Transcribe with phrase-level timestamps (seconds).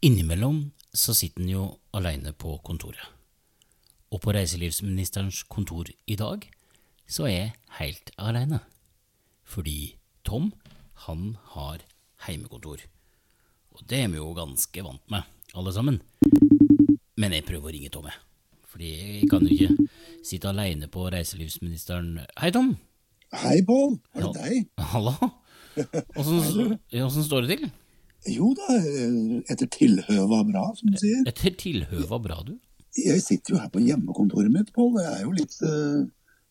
[0.00, 3.02] Innimellom så sitter han jo aleine på kontoret.
[4.14, 6.44] Og på reiselivsministerens kontor i dag
[7.10, 8.60] så er jeg helt aleine.
[9.42, 10.52] Fordi Tom,
[11.08, 11.82] han har
[12.28, 12.84] heimekontor.
[13.74, 15.26] Og det er vi jo ganske vant med,
[15.58, 15.98] alle sammen.
[17.18, 18.22] Men jeg prøver å ringe Tom, jeg.
[18.70, 19.90] Fordi jeg kan jo ikke
[20.22, 22.76] sitte aleine på reiselivsministeren Hei, Tom!
[23.34, 23.98] Hei, Pål.
[24.14, 24.72] Er det deg?
[24.94, 25.16] Hallo?
[26.18, 27.70] Åssen åssen står det til?
[28.28, 28.76] Jo da,
[29.52, 31.24] etter tilhøva bra, som du sier.
[31.30, 32.54] Etter tilhøva bra, du.
[32.98, 34.96] Jeg sitter jo her på hjemmekontoret mitt, Pål.
[35.02, 36.06] Jeg er jo litt, eh,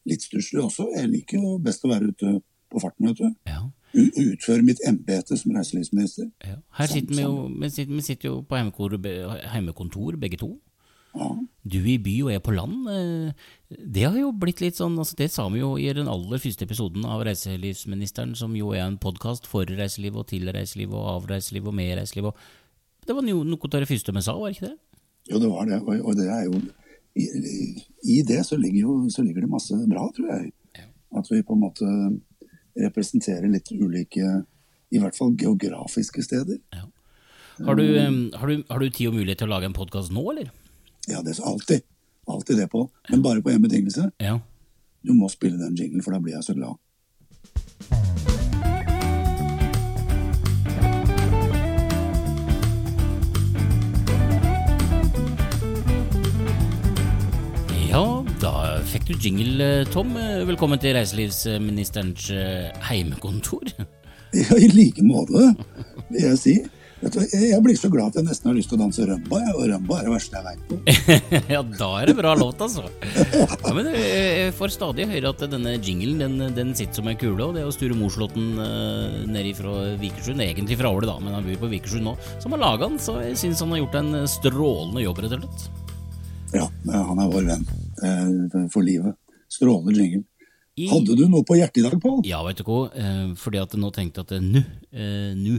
[0.07, 0.85] litt stusslig også.
[0.95, 2.37] Jeg liker jo best å være ute
[2.71, 3.33] på farten, vet du.
[3.47, 3.63] Ja.
[3.95, 6.29] U- Utføre mitt embete som reiselivsminister.
[6.45, 6.55] Ja.
[6.77, 10.57] Her sitter vi jo vi sitter, vi sitter jo på heimekontor, begge to.
[11.15, 11.29] Ja.
[11.63, 12.87] Du i by og jeg på land.
[12.89, 13.33] eh,
[13.93, 16.63] Det har jo blitt litt sånn altså Det sa vi jo i den aller første
[16.63, 21.27] episoden av Reiselivsministeren, som jo er en podkast for reiseliv og til reiseliv og av
[21.31, 22.25] reiseliv og med reiseliv.
[22.31, 24.77] Og det var jo noe av det første vi sa, var ikke det?
[25.31, 25.81] Jo, det var det.
[25.81, 26.61] Og, det er jo
[27.17, 27.25] i,
[28.03, 30.51] I det så ligger, jo, så ligger det masse bra, tror jeg.
[31.17, 31.87] At vi på en måte
[32.77, 34.43] representerer litt ulike,
[34.93, 36.59] i hvert fall geografiske steder.
[37.65, 40.13] Har du, eh, har du, har du tid og mulighet til å lage en podkast
[40.13, 40.51] nå, eller?
[41.07, 41.81] Ja, det er alltid.
[42.27, 44.11] Alltid det, på, Men bare på én betingelse.
[44.19, 44.39] Ja.
[45.07, 46.75] Du må spille den jinglen, for da blir jeg så glad.
[57.87, 58.03] Ja,
[58.43, 58.51] da
[58.91, 60.11] fikk du jingle, eh, Tom.
[60.19, 63.71] Eh, Velkommen til reiselivsministerens eh, heimekontor.
[64.35, 65.53] Ja, I like måte,
[66.11, 66.57] vil jeg si.
[66.97, 69.39] Du, jeg jeg blir så glad at jeg nesten har lyst til å danse rømba,
[69.43, 70.77] jeg, og rømba er det verste jeg veit på.
[71.55, 72.87] ja, da er det bra låt, altså.
[73.37, 74.07] Ja, men eh,
[74.41, 77.61] jeg får stadig høre at denne jinglen den, den sitter som en kule, og det
[77.61, 81.61] er jo Sture Morslåtten uh, nede fra Vikersund, egentlig fra Åle da, men han bor
[81.67, 85.05] på Vikersund nå, som har laga den, så jeg syns han har gjort en strålende
[85.05, 85.85] jobb, rett og slett.
[86.55, 87.69] Ja, han er vår venn
[88.07, 89.13] eh, for livet.
[89.51, 90.25] Strålende jingle.
[90.77, 92.19] Hadde du noe på hjertet i dag, Pål?
[92.27, 95.57] Ja, vet du hva, eh, fordi at jeg nå tenkte at eh, nu eh, nå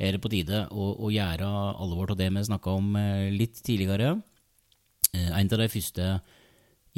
[0.00, 1.46] er det på tide å, å gjøre
[1.84, 4.14] alvor av det vi snakka om eh, litt tidligere.
[5.12, 6.06] Eh, en av de første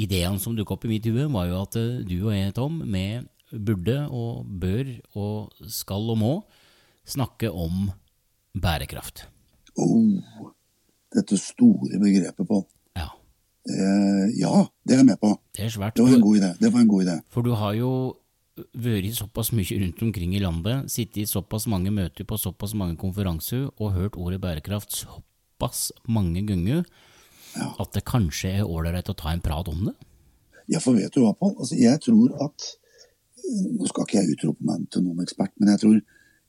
[0.00, 2.78] ideene som dukket opp i mitt hue, var jo at eh, du og jeg, Tom,
[2.94, 3.04] vi
[3.52, 6.32] burde og bør og skal og må
[7.04, 7.90] snakke om
[8.56, 9.26] bærekraft.
[9.76, 10.46] Oh,
[11.12, 12.62] dette store begrepet, Pål.
[12.96, 13.08] Ja,
[13.66, 13.84] Det,
[14.40, 14.54] ja,
[14.84, 15.34] det er jeg med på.
[15.56, 15.96] det er svært.
[15.96, 16.50] Det var en god idé.
[16.60, 17.18] Det var en god idé.
[17.32, 17.90] For du har jo
[18.56, 22.98] vært såpass mye rundt omkring i landet, sittet i såpass mange møter på såpass mange
[23.00, 26.84] konferanser og hørt ordet bærekraft såpass mange ganger
[27.56, 29.96] at det kanskje er ålreit å ta en prat om det?
[30.70, 31.56] Ja, for vet du hva, Pål?
[31.58, 32.70] Altså, jeg tror at
[33.52, 35.96] Nå skal ikke jeg utrope meg til noen ekspert, men jeg tror,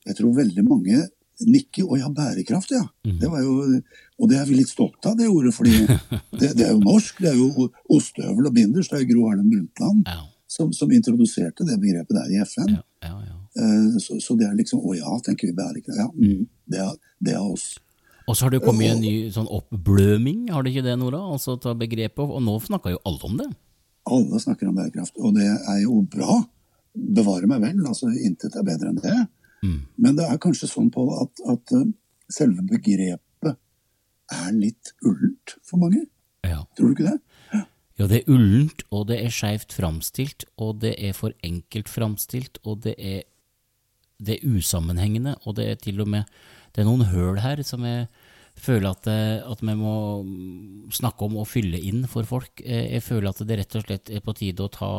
[0.06, 1.00] jeg tror veldig mange
[1.42, 1.88] nikker.
[1.90, 2.84] Å ja, bærekraft, ja.
[3.04, 3.80] Det var jo,
[4.22, 5.56] og det er vi litt stolte av, det ordet.
[5.58, 5.74] fordi
[6.40, 7.18] det, det er jo norsk.
[7.26, 7.66] Det er jo
[7.98, 8.92] ostehøvel og binders.
[8.94, 10.22] Det er Gro Harlem Brundtland Ja,
[10.54, 12.76] som, som introduserte det begrepet der i FN.
[13.02, 13.40] ja, ja.
[13.58, 15.98] Eh, Så, så det er liksom Å ja, tenker vi bærekraft.
[16.00, 17.74] Ja, mm, det, er, det er oss.
[18.28, 21.20] Og så har det kommet en ny sånn oppbløming, har det ikke det, Nora?
[21.36, 23.50] Altså ta begrepet, og nå snakker jo alle om det.
[24.14, 26.38] Alle snakker om bærekraft, og det er jo bra.
[26.94, 29.18] Bevare meg vel, altså intet er bedre enn det.
[29.64, 31.86] Men det er kanskje sånn på at, at eh,
[32.32, 33.54] selve begrepet
[34.34, 36.02] er litt ullent for mange.
[36.48, 36.62] Ja.
[36.76, 37.20] Tror du ikke det?
[38.00, 42.58] Ja, det er ullent, og det er skeivt framstilt, og det er for enkelt framstilt,
[42.66, 43.22] og det er,
[44.18, 46.24] det er usammenhengende, og det er til og med
[46.74, 48.08] Det er noen høl her som jeg
[48.58, 49.08] føler at,
[49.46, 50.24] at vi må
[50.94, 52.62] snakke om og fylle inn for folk.
[52.66, 54.90] Eh, Jeg føler at det rett og slett er på tide å ta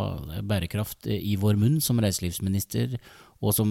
[0.42, 2.94] bærekraft i vår munn som reiselivsminister,
[3.42, 3.70] og som,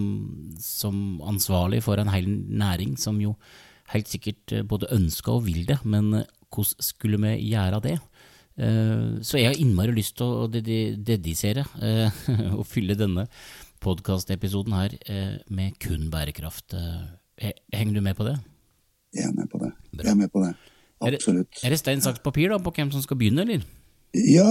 [0.60, 3.38] som ansvarlig for en hel næring som jo
[3.94, 7.98] helt sikkert eh, både ønsker og vil det, men eh, hvordan skulle vi gjøre det?
[8.58, 12.12] Eh, Så jeg har innmari lyst til å dedi- dedisere eh,
[12.58, 13.28] og fylle denne
[13.84, 16.76] podkastepisoden her eh, med kun bærekraft.
[17.74, 18.38] Henger du med på det?
[19.14, 19.72] Jeg er med på det.
[20.00, 20.54] Jeg er med på det.
[21.04, 21.64] Er det- Absolutt.
[21.64, 23.66] Er det stein, saks, papir da, på hvem som skal begynne, eller?
[24.14, 24.46] Ja,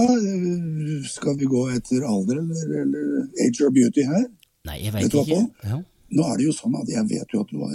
[1.07, 4.25] skal vi gå etter alder eller, eller age or beauty her?
[4.67, 5.39] Nei, jeg veit ikke.
[5.63, 5.79] Ja.
[6.13, 7.73] Nå er det jo sånn at jeg vet jo at du har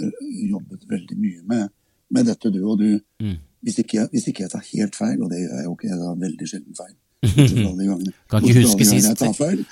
[0.53, 1.71] jobbet veldig mye med,
[2.13, 2.61] med dette, du.
[2.69, 3.35] Og du, Mm.
[3.61, 5.87] Hvis, ikke jeg, hvis ikke jeg tar helt feil, og det gjør jeg jo ikke,
[5.91, 6.95] jeg tar veldig sjelden feil
[8.31, 9.09] Kan ikke huske sist.
[9.09, 9.65] jeg tar feil.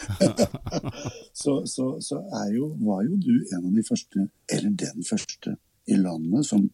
[1.41, 5.53] så så, så er jo, var jo du en av de første, eller den første,
[5.87, 6.65] i landet som,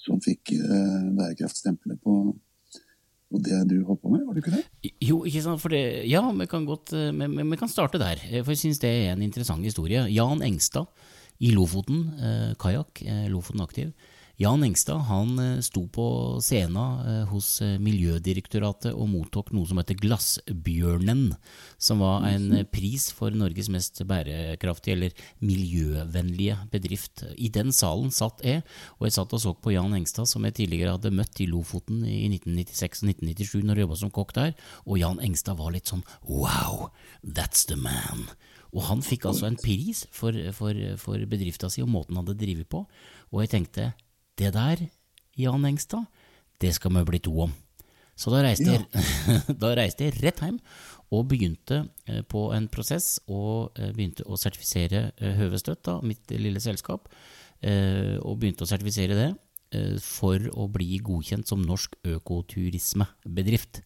[0.00, 2.14] som fikk eh, bærekraftstempelet på,
[3.30, 4.92] på det du holdt på med, var det ikke det?
[5.06, 8.18] Jo, ikke sant, for det, ja, vi kan godt, eh, vi, vi- kan starte der,
[8.32, 10.02] eh, for jeg synes det er en interessant historie.
[10.10, 10.90] Jan Engstad
[11.38, 13.92] i Lofoten, eh, kajakk, eh, Lofoten Aktiv.
[14.40, 16.04] Jan Engstad han eh, sto på
[16.40, 21.26] scenen eh, hos eh, Miljødirektoratet og mottok noe som heter Glassbjørnen,
[21.76, 27.26] som var en eh, pris for Norges mest bærekraftige eller miljøvennlige bedrift.
[27.36, 28.64] I den salen satt jeg,
[28.96, 32.00] og jeg satt og så på Jan Engstad, som jeg tidligere hadde møtt i Lofoten
[32.08, 34.58] i 1996 og 1997 når jeg jobba som kokk der,
[34.88, 36.88] og Jan Engstad var litt sånn wow,
[37.20, 38.30] that's the man.
[38.72, 42.40] Og han fikk altså en pris for, for, for bedrifta si og måten han hadde
[42.40, 42.86] drevet på,
[43.34, 43.92] og jeg tenkte
[44.40, 44.86] det der,
[45.38, 46.08] Jan Engstad,
[46.60, 47.52] det skal vi bli to om.
[48.20, 49.04] Så da reiste, jeg,
[49.62, 50.58] da reiste jeg rett hjem
[51.10, 56.32] og begynte eh, på en prosess og eh, begynte å sertifisere eh, Høvestøtt, da, mitt
[56.32, 57.12] lille selskap,
[57.60, 59.26] og begynte å sertifisere det
[60.00, 63.82] for å bli godkjent som norsk økoturismebedrift.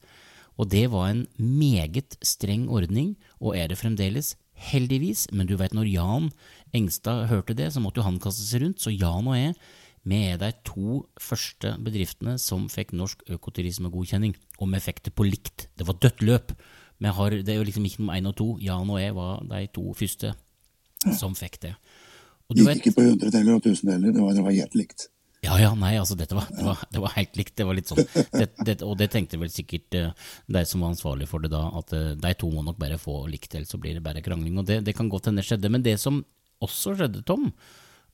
[0.54, 5.74] Og det var en meget streng ordning, og er det fremdeles, heldigvis, men du vet
[5.74, 6.30] når Jan
[6.70, 9.58] Engstad hørte det, så måtte jo han kaste seg rundt, så Jan og jeg
[10.04, 15.26] vi er de to første bedriftene som fikk norsk økoturismegodkjenning, og vi fikk det på
[15.26, 15.68] likt.
[15.78, 16.52] Det var dødt løp.
[17.04, 18.46] Har, det er jo liksom ikke noe én og to.
[18.64, 20.30] Jan og jeg var de to første
[21.18, 21.74] som fikk det.
[22.48, 25.08] Og Gikk vet, ikke på hundredeler og tusendeler, det var, det var helt likt.
[25.44, 27.54] Ja, ja, nei, altså dette var, det, var, det var helt likt.
[27.58, 28.00] Det var litt sånn,
[28.32, 31.66] det, det, Og det tenkte vel sikkert uh, de som var ansvarlig for det da,
[31.80, 34.56] at uh, de to må nok bare få likt, ellers så blir det bare krangling.
[34.60, 35.72] Og det, det kan godt hende skjedde.
[35.72, 36.22] Men det som
[36.64, 37.50] også skjedde, Tom,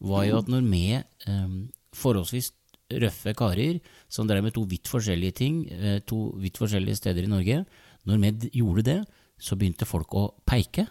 [0.02, 0.84] var jo at når vi
[1.28, 1.60] um,
[1.96, 2.52] forholdsvis
[3.00, 3.78] røffe karer
[4.10, 7.64] som drev med to vidt forskjellige ting, eh, to vidt forskjellige steder i Norge.
[8.06, 8.98] Når vi gjorde det,
[9.40, 10.86] så begynte folk å peike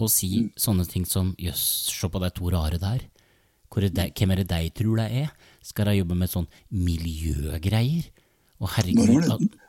[0.00, 0.52] og si mm.
[0.56, 3.04] sånne ting som jøss, se på de to rare der.
[3.70, 5.30] Er de, hvem er det de tror de er?
[5.62, 8.08] Skal de jobbe med sånn miljøgreier?
[8.60, 9.60] Og herregud Når var det?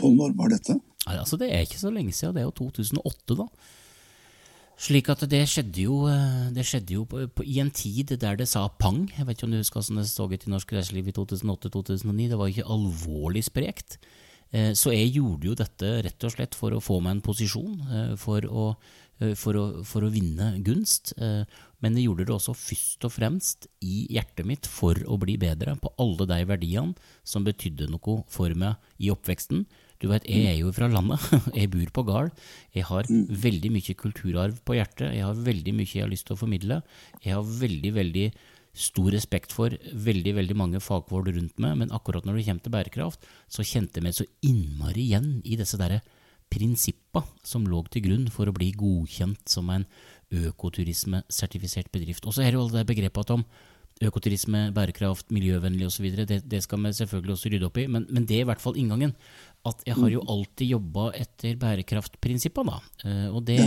[0.00, 0.78] På når var dette?
[1.10, 2.34] Altså, det er ikke så lenge siden.
[2.36, 3.46] Det er jo 2008, da.
[4.80, 8.38] Slik at det skjedde jo, eh, det skjedde jo på, på, i en tid der
[8.40, 9.04] det sa pang.
[9.12, 12.28] Jeg vet ikke om du husker hvordan det så ut i norsk reiseliv i 2008-2009.
[12.32, 13.98] Det var ikke alvorlig sprekt.
[14.50, 17.78] Eh, så jeg gjorde jo dette rett og slett for å få meg en posisjon,
[17.92, 18.66] eh, for å,
[19.38, 21.12] for å, for å vinne gunst.
[21.14, 25.76] Men jeg gjorde det også først og fremst i hjertet mitt for å bli bedre
[25.78, 29.62] på alle de verdiene som betydde noe for meg i oppveksten.
[30.02, 31.22] Du vet, jeg er jo fra landet.
[31.58, 32.40] Jeg bor på gard.
[32.74, 33.28] Jeg har mm.
[33.44, 35.12] veldig mye kulturarv på hjertet.
[35.14, 36.80] Jeg har veldig mye jeg har lyst til å formidle.
[37.22, 38.24] Jeg har veldig, veldig
[38.72, 42.74] stor respekt for veldig veldig mange fagfolk rundt meg, men akkurat når det kommer til
[42.74, 46.00] bærekraft, så kjente jeg meg så innmari igjen i disse der
[46.52, 49.86] prinsippa som lå til grunn for å bli godkjent som en
[50.32, 52.26] økoturismesertifisert bedrift.
[52.26, 53.44] Og så er det jo alle de begrepene om
[54.08, 56.08] økoturisme, bærekraft, miljøvennlig osv.
[56.26, 58.62] Det, det skal vi selvfølgelig også rydde opp i, men, men, det er i hvert
[58.62, 59.14] fall inngangen.
[59.68, 60.32] At jeg har jo mm.
[60.34, 63.06] alltid jobba etter bærekraftprinsippene, da.
[63.06, 63.60] Uh, og det,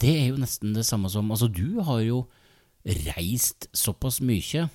[0.00, 2.24] det, er jo nesten det samme som Altså, du har jo
[2.86, 4.68] reist såpass mye.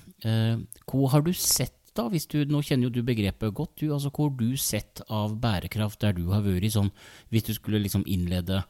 [0.84, 2.04] Hvor har du sett, da?
[2.12, 3.88] Hvis du, nå kjenner jo du begrepet godt, du.
[3.94, 6.92] Altså, hvor har du sett av bærekraft der du har vært sånn,
[7.32, 8.60] hvis du skulle liksom innlede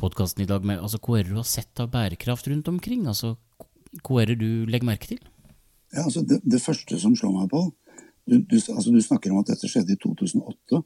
[0.00, 3.06] podkasten i dag med altså, Hvor er det du har sett av bærekraft rundt omkring?
[3.08, 3.36] Altså,
[4.00, 5.20] hva er det du legger merke til?
[5.92, 7.66] Ja, altså det, det, første som slår meg på
[8.24, 10.78] du, du, altså du, snakker om at dette skjedde i 2008.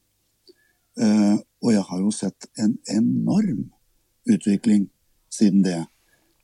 [0.96, 3.66] Uh, og jeg har jo sett en enorm
[4.32, 4.86] utvikling
[5.32, 5.82] siden det.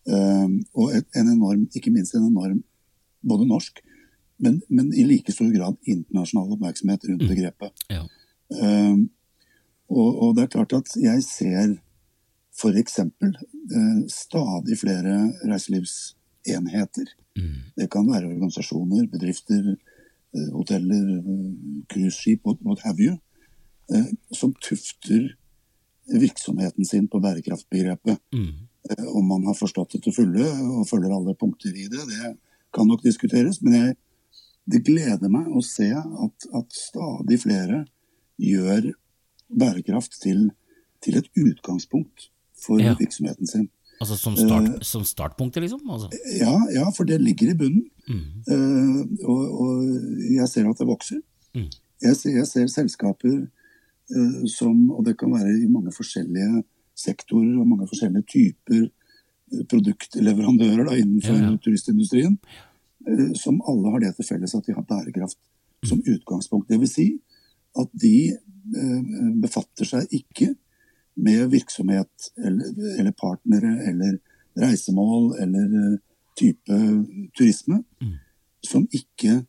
[0.04, 2.60] Uh, og en enorm, ikke minst en enorm
[3.22, 3.80] både norsk,
[4.42, 7.70] men, men i like stor grad internasjonal oppmerksomhet rundt mm.
[7.88, 8.02] Ja.
[8.52, 8.98] Uh,
[9.92, 11.76] og, og, det er klart at jeg ser
[12.52, 12.98] f.eks.
[13.00, 15.16] Uh, stadig flere
[15.48, 17.58] reiselivsenheter Mm.
[17.76, 19.76] Det kan være organisasjoner, bedrifter,
[20.34, 21.52] eh, hoteller, eh,
[21.92, 23.18] cruiseskip, what have you,
[23.94, 25.32] eh, som tufter
[26.12, 28.18] virksomheten sin på bærekraftbegrepet.
[28.34, 28.68] Mm.
[29.14, 32.36] Om man har forstått det til fulle og følger alle punkter i det, det
[32.74, 33.62] kan nok diskuteres.
[33.62, 33.96] Men jeg,
[34.66, 37.84] det gleder meg å se at, at stadig flere
[38.42, 38.90] gjør
[39.52, 40.50] bærekraft til,
[41.04, 42.96] til et utgangspunkt for ja.
[42.98, 43.68] virksomheten sin.
[44.02, 45.82] Altså som, start, uh, som startpunktet, liksom?
[45.90, 46.08] Altså.
[46.40, 47.84] Ja, ja, for det ligger i bunnen.
[48.08, 48.24] Mm.
[48.48, 49.84] Uh, og, og,
[50.26, 51.20] jeg ser at det vokser.
[51.54, 51.68] Mm.
[52.02, 56.64] Jeg, ser, jeg, ser, selskaper uh, som Og det kan være i mange forskjellige
[56.98, 58.88] sektorer og mange forskjellige typer
[59.68, 61.56] produktleverandører da, innenfor ja, ja.
[61.60, 62.38] turistindustrien.
[63.36, 65.88] som alle har det til felles at de har bærekraft mm.
[65.90, 66.68] som utgangspunkt.
[66.70, 67.06] Det vil si
[67.78, 68.38] at de
[69.42, 70.52] befatter seg ikke
[71.14, 74.18] med virksomhet eller, eller partnere eller
[74.58, 75.98] reisemål eller eh,
[76.38, 76.78] type
[77.38, 78.14] turisme mm.
[78.68, 79.42] som ikke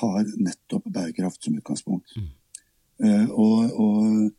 [0.00, 2.14] har nettopp bærekraft som utgangspunkt.
[2.16, 2.30] Mm.
[3.04, 4.30] Eh, og, og,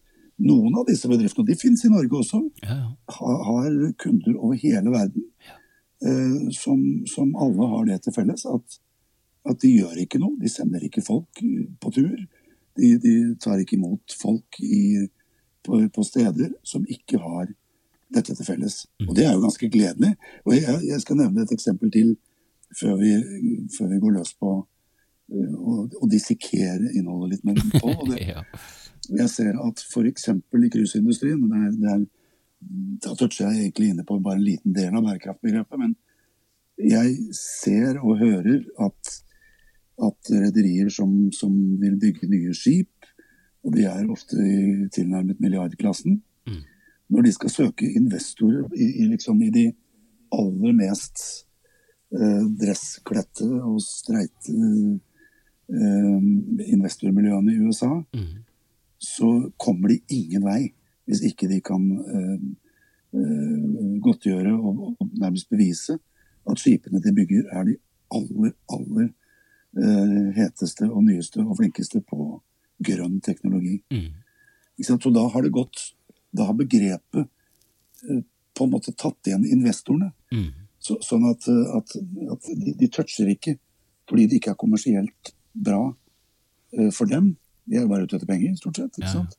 [0.43, 2.87] noen av disse bedriftene, og de finnes i Norge også, ja, ja.
[3.15, 5.27] Har, har, kunder over hele verden.
[5.45, 5.57] Ja.
[6.09, 8.79] eh, som, som, alle har det til felles, at,
[9.45, 10.33] at, de gjør ikke noe.
[10.41, 11.43] De sender ikke folk
[11.79, 12.17] på tur.
[12.79, 13.13] De, de
[13.45, 15.05] tar ikke imot folk i,
[15.63, 17.47] på, på, steder som ikke har
[18.13, 18.83] dette til felles.
[18.99, 19.07] Mm.
[19.07, 20.13] Og det er jo ganske gledelig.
[20.45, 22.15] Og jeg, jeg skal nevne et eksempel til
[22.77, 23.15] før vi,
[23.77, 24.53] før vi går løs på
[25.33, 27.93] å dissekere innholdet litt mer på.
[28.11, 28.19] Det,
[29.11, 30.29] Jeg ser at f.eks.
[30.31, 31.41] i cruiseindustrien
[33.03, 35.79] Da toucher jeg egentlig inne på bare en liten del av bærekraftbegrepet.
[35.81, 35.95] Men
[36.79, 39.15] jeg ser og hører at,
[40.07, 41.51] at rederier som, som,
[41.81, 43.11] vil bygge nye skip,
[43.63, 46.61] og de er ofte i tilnærmet milliardklassen, mm.
[47.15, 49.65] når de skal søke investorer i, i, liksom, i de
[50.33, 51.23] aller mest
[52.15, 54.55] eh, dresskledte og streite
[55.73, 56.25] eh,
[56.73, 58.41] investormiljøene i USA, mm
[59.03, 60.71] så kommer de ingen vei
[61.03, 62.37] hvis ikke de kan uh,
[63.19, 65.97] uh, godtgjøre og, og, nærmest bevise
[66.49, 67.75] at skipene de bygger, er de
[68.15, 69.09] aller, aller
[69.75, 72.29] uh, heteste og nyeste og flinkeste på
[72.83, 73.81] grønn teknologi.
[73.93, 74.09] Mm.
[74.83, 75.93] Så da har det gått
[76.33, 77.27] Da har begrepet
[78.57, 80.09] på en måte tatt igjen investorene.
[80.33, 80.49] Mm.
[80.81, 81.93] Så, sånn at, at,
[82.33, 83.53] at de, de, toucher ikke
[84.09, 85.85] fordi det ikke er kommersielt bra
[86.91, 87.35] for dem.
[87.69, 88.97] De er jo bare ute etter penger, stort sett.
[88.97, 89.13] ikke ja.
[89.13, 89.37] sant?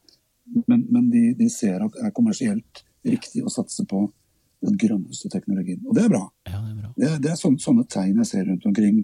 [0.66, 4.06] Men, men de, de, ser at det er kommersielt riktig å satse på
[4.64, 5.82] den grønneste teknologien.
[5.84, 6.24] Og det er bra.
[6.48, 6.90] Ja, det er, bra.
[6.96, 9.02] Det, det er sånne, sånne, tegn jeg ser rundt omkring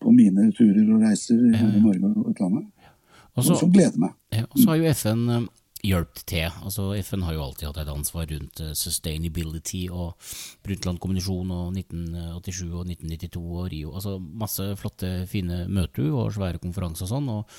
[0.00, 2.66] på mine turer og reiser i Norge og utlandet.
[3.36, 4.14] Også, som gleder meg.
[4.34, 5.46] Ja, og så har jo FN um,
[5.86, 6.48] hjulpet til.
[6.64, 10.32] Altså, FN har jo alltid hatt et ansvar rundt uh, sustainability og
[10.66, 13.94] Brundtland-kommunisjonen og 1987 og 1992 og Rio.
[13.94, 17.32] Altså masse flotte, fine møter og svære konferanser og sånn.
[17.38, 17.56] og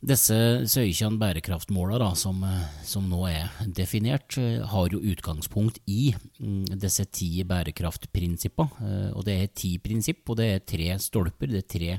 [0.00, 0.34] disse
[0.64, 2.40] 17 bærekraftmåla som,
[2.88, 4.32] som, nå er definert,
[4.72, 8.80] har jo utgangspunkt i mm, disse ti bærekraftprinsippene.
[8.80, 11.98] Eh, og det er ti prinsipp, og det er tre stolper, det er tre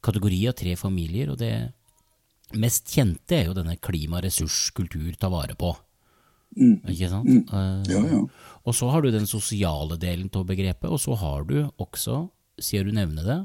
[0.00, 1.34] kategorier, tre familier.
[1.34, 1.52] Og det
[2.54, 5.72] mest kjente er jo denne klima, ressurs, kultur, ta vare på.
[6.56, 6.78] Mm.
[6.92, 7.26] Ikke sant?
[7.26, 7.42] Mm.
[7.50, 8.22] Uh, ja, ja.
[8.66, 12.26] Og så har du den sosiale delen av begrepet, og så har du også,
[12.62, 13.40] sier du nevner det,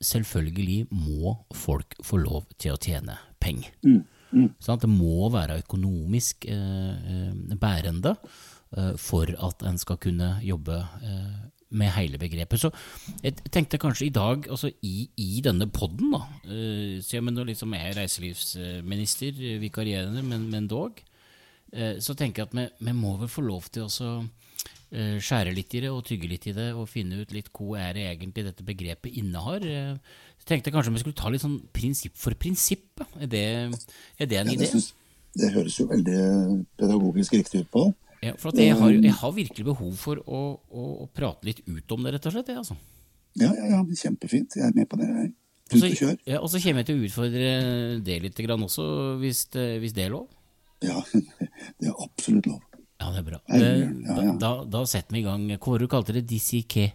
[0.00, 3.74] selvfølgelig må folk få lov til å tjene penger.
[3.84, 4.00] Mm.
[4.30, 4.48] Mm.
[4.62, 8.14] Sånn det må være økonomisk eh, eh, bærende
[8.76, 12.60] eh, for at en skal kunne jobbe eh, med hele begrepet.
[12.60, 12.70] Så
[13.22, 17.38] jeg tenkte kanskje i dag, altså i, i denne poden, da eh, så jeg men
[17.46, 20.98] liksom er reiselivsminister, vikarierende, men, men dog,
[21.72, 24.12] eh, så tenker jeg at vi, må vel få lov til å
[24.90, 27.76] Eh, skjære litt i det og tygge litt i det og finne ut litt hvor
[27.78, 29.62] er det egentlig dette begrepet innehar.
[29.62, 30.16] Jeg eh,
[30.50, 33.04] tenkte kanskje vi skulle ta litt sånn prinsipp for prinsipp.
[33.22, 33.44] Er det,
[34.18, 34.66] er det en ja, idé?
[34.72, 34.80] Det,
[35.38, 36.24] det, høres jo veldig
[36.80, 37.84] pedagogisk riktig ut på.
[38.20, 41.94] Ja, for jeg har, jeg, har, virkelig behov for å, å, å, prate litt ut
[41.94, 42.50] om det, rett og slett.
[42.52, 42.76] Altså.
[43.40, 44.58] Ja, ja, ja, kjempefint.
[44.58, 45.08] Jeg er med på det.
[45.70, 46.18] Tut og kjør.
[46.28, 47.52] Ja, og så kommer jeg til å utfordre
[48.04, 48.86] det litt også,
[49.22, 50.28] hvis det, hvis det er lov?
[50.84, 51.00] Ja,
[51.80, 52.60] det er absolutt lov.
[53.00, 53.40] Ja, det er bra.
[53.48, 55.46] Da, da, da, setter vi i gang.
[55.62, 56.26] Kåre du kalte det?
[56.28, 56.90] Disike...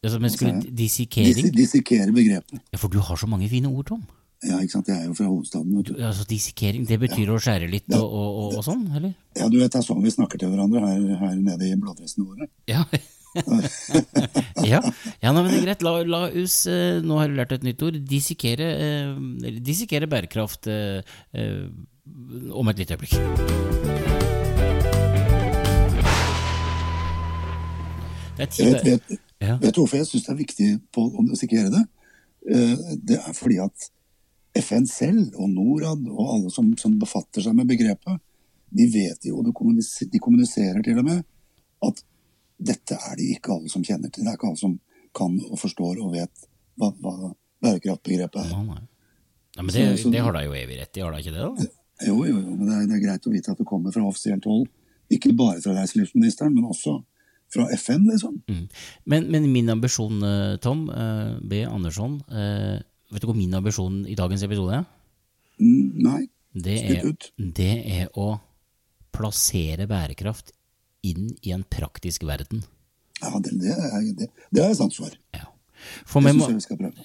[0.00, 1.50] Altså, men skulle, dissekering?
[1.52, 2.62] Dissekere begrepene.
[2.72, 4.06] Ja, For du har så mange fine ord, Tom.
[4.40, 4.88] Ja, ikke sant.
[4.88, 5.72] Jeg er jo fra hovedstaden.
[5.76, 5.96] vet du.
[6.00, 7.36] Altså, Dissekering, det betyr ja.
[7.36, 9.12] å skjære litt og, og, og, og, sånn, eller?
[9.36, 12.24] Ja, du vet det er sånn vi snakker til hverandre her, her nede i bladdressene
[12.24, 12.48] våre.
[12.70, 12.86] Ja.
[14.70, 14.80] ja,
[15.20, 15.84] ja nei, men det er greit.
[15.84, 20.70] La, la oss, eh, nå har du lært et nytt ord, dissekere, eh, dissekere bærekraft
[20.72, 21.04] eh,
[21.36, 21.68] eh,
[22.56, 23.20] om et lite øyeblikk.
[28.40, 31.86] Vet, vet, vet, du hvorfor jeg syns det er viktig på å sikre det?
[32.48, 33.90] Eh, det er fordi at
[34.58, 38.18] FN selv og Norad og alle som, som befatter seg med begrepet,
[38.70, 41.22] de vet jo, og de kommuniserer til og med,
[41.86, 42.02] at
[42.60, 44.24] dette er det ikke alle som kjenner til.
[44.24, 44.78] Det er ikke alle som
[45.16, 47.32] kan og forstår og vet hva, hva
[47.64, 48.50] bærekraftbegrepet er.
[48.54, 48.86] Nei, nei.
[49.60, 51.46] Men det, så, det har da jo evig rett i, har da ikke det?
[51.46, 51.70] da?
[52.06, 54.04] Jo, jo, jo, men det er, det er, greit å vite at det kommer fra
[54.08, 54.68] offisielt hold.
[55.12, 57.00] Ikke bare fra reiselivsministeren, men også
[57.50, 58.38] fra FN, liksom.
[58.48, 58.62] Mm.
[59.10, 61.64] Men, men, min ambisjon, eh, Tom uh, B.
[61.66, 62.78] Andersson uh,
[63.10, 64.86] Vet du hva min ambisjon i dagens episode er?
[65.60, 66.22] Mm, nei.
[66.50, 68.32] Det er, det er å
[69.14, 70.50] plassere bærekraft
[71.06, 72.64] inn i en praktisk verden.
[73.20, 75.14] Ja, det, det, er, det, det er sans for.
[75.36, 75.46] Ja.
[76.08, 76.44] For vi må,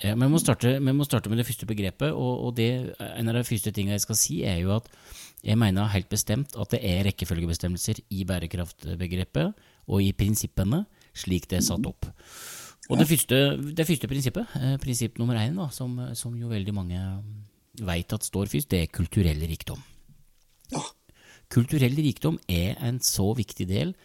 [0.04, 2.70] ja, vi, må starte, vi må, starte, med det første begrepet, og, og det,
[3.00, 4.90] en av de første tingene jeg skal si, er jo at
[5.46, 10.84] jeg mener helt bestemt at det er rekkefølgebestemmelser i bærekraftbegrepet og i prinsippene
[11.16, 12.10] slik det er satt opp.
[12.90, 13.38] Og det første,
[13.78, 17.00] det første prinsippet, eh, prinsipp nummer én, da, som, som, jo veldig mange
[17.82, 19.82] veit at står først, det er kulturell rikdom.
[20.74, 20.84] Ja.
[21.52, 23.96] Kulturell rikdom er en så viktig del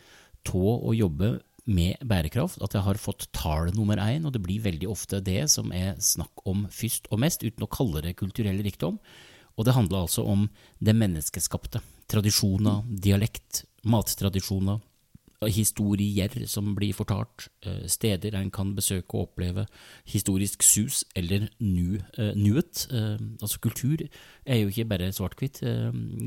[0.49, 1.39] av å jobbe
[1.71, 5.45] med bærekraft at jeg har fått tall nummer én, og det blir veldig ofte det
[5.53, 8.99] som er snakk om først og mest, uten å kalle det kulturell rikdom.
[9.59, 10.47] Og det handler altså om
[10.81, 11.83] det menneskeskapte.
[12.11, 14.81] Tradisjoner, dialekt, mattradisjoner,
[15.49, 19.67] historier som blir fortalt, eh, steder en kan besøke og oppleve
[20.05, 22.87] historisk sus eller nu, uh, nuet.
[22.93, 23.97] Uh, altså kultur
[24.45, 25.63] er jo ikke bare svart-hvitt,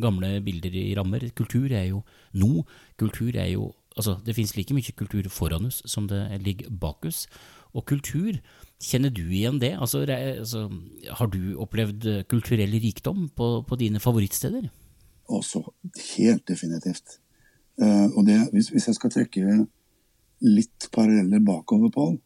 [0.01, 1.29] gamle bilder i rammer.
[1.35, 2.03] Kultur er jo
[2.33, 2.65] nå.
[2.97, 7.05] Kultur er jo Altså, det finnes like mye kultur foran oss som det ligger bak
[7.05, 7.27] oss.
[7.75, 8.39] Og kultur,
[8.81, 9.77] kjenner du igjen det?
[9.77, 10.63] Altså, altså,
[11.11, 14.71] har du opplevd kulturell rikdom på, på dine favorittsteder?
[15.29, 15.61] Også
[16.17, 17.19] helt definitivt.
[17.81, 19.63] Uh, og det, hvis, hvis, jeg skal trekke
[20.45, 22.17] litt paralleller bakover, Pål,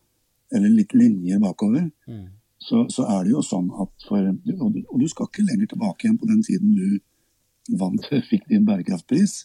[0.56, 2.26] eller litt linjer bakover, mm.
[2.60, 5.72] så, så, er det jo sånn at for og du, og du, skal ikke lenger
[5.72, 9.40] tilbake igjen på den tiden du vant, fikk din bærekraftpris,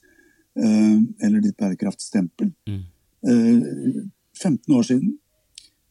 [0.59, 2.51] uh, eller ditt bærekraftstempel.
[2.67, 2.83] Mm.
[3.23, 4.03] Uh,
[4.43, 5.15] 15 år siden,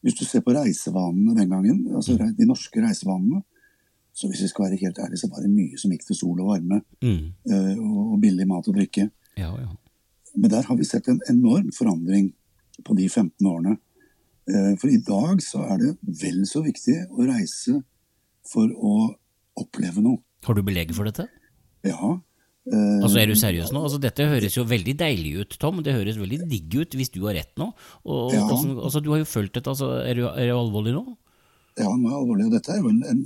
[0.02, 2.36] hvis du ser på reisevanene den gangen, altså mm.
[2.36, 3.46] de norske reisevanene,
[4.12, 6.42] så hvis vi skal være helt ærlige, så var det mye som gikk til sol
[6.44, 6.82] og varme.
[7.00, 7.30] Mm.
[7.80, 9.06] og billig mat og drikke.
[9.40, 9.70] Ja, ja.
[10.36, 12.32] Men der har vi sett en enorm forandring
[12.86, 13.78] på de 15 årene.
[14.50, 17.78] Eh, for i dag så er det vel så viktig å reise
[18.48, 19.12] for å
[19.62, 20.22] oppleve noe.
[20.48, 21.28] Har du belegg for dette?
[21.86, 22.16] Ja.
[22.72, 23.84] Eh, altså Er du seriøs nå?
[23.88, 25.82] Altså Dette høres jo veldig deilig ut, Tom.
[25.86, 27.72] Det høres veldig digg ut hvis du har rett nå.
[28.06, 28.46] Og, ja.
[28.48, 29.70] altså, Du har jo fulgt dette.
[29.70, 31.06] Altså, er, du, er det alvorlig nå?
[31.80, 32.48] Ja, nå er jeg alvorlig.
[32.50, 33.22] Og dette er jo en, en,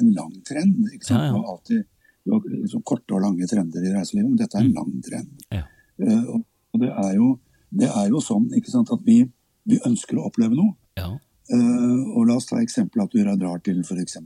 [0.00, 0.82] en lang trend.
[0.92, 1.22] ikke sant?
[1.22, 1.32] Ja, ja.
[1.32, 1.86] Du har alltid
[2.28, 4.74] du har liksom korte og lange trender i reiselivet, men dette er en mm.
[4.76, 5.44] lang trend.
[5.54, 5.62] Ja.
[5.98, 6.42] Uh, og
[6.76, 7.38] det er, jo,
[7.70, 9.22] det er jo, sånn sant, at vi,
[9.68, 10.74] vi, ønsker å oppleve noe.
[10.98, 11.14] Ja.
[11.48, 14.18] Uh, og la oss ta eksempelet at du drar til f.eks.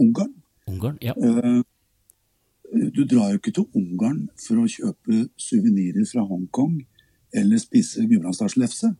[0.00, 0.32] Ungarn.
[0.70, 1.12] Ungarn, ja.
[1.20, 1.60] Uh,
[2.94, 6.80] du drar jo ikke til Ungarn for å kjøpe suvenirer fra Hongkong
[7.34, 8.94] eller spise gudbrandsdalslefse.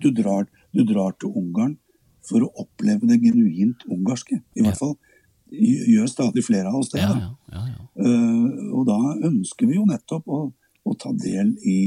[0.00, 1.76] Du, drar, du drar til Ungarn
[2.24, 4.40] for å oppleve det genuint ungarske.
[4.56, 4.96] I hvert fall
[5.48, 7.02] gjør stadig flere av oss det.
[7.02, 10.42] Ja, ja, ja, uh, og da ønsker vi jo nettopp å
[10.88, 11.80] å ta del i,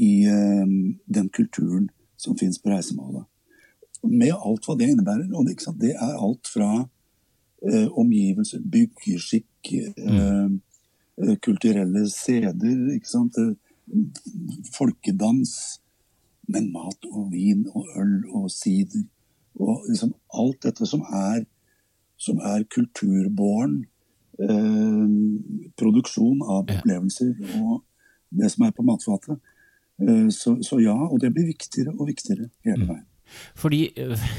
[0.00, 1.88] i um, den kulturen
[2.20, 3.26] som fins på reisemålet.
[4.02, 5.28] Med alt hva det innebærer.
[5.36, 9.72] Og det, det er alt fra uh, omgivelser, byggeskikk,
[10.06, 10.48] uh,
[11.20, 13.40] uh, kulturelle seder, ikke sant?
[14.70, 15.52] folkedans,
[16.46, 19.02] men mat og vin og øl og sider.
[19.58, 21.42] Og liksom alt dette som er,
[22.20, 23.80] som er kulturbåren
[25.80, 27.82] produksjon av opplevelser og
[28.30, 29.38] det som er på matfatet.
[30.00, 32.88] Eh, så, så, ja, og det blir viktigere og viktigere hele mm.
[32.90, 33.06] veien.
[33.58, 33.80] Fordi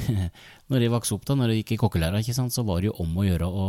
[0.71, 3.11] når jeg vokste opp da, når jeg gikk i kokkelæra, så var det jo om
[3.17, 3.67] å gjøre å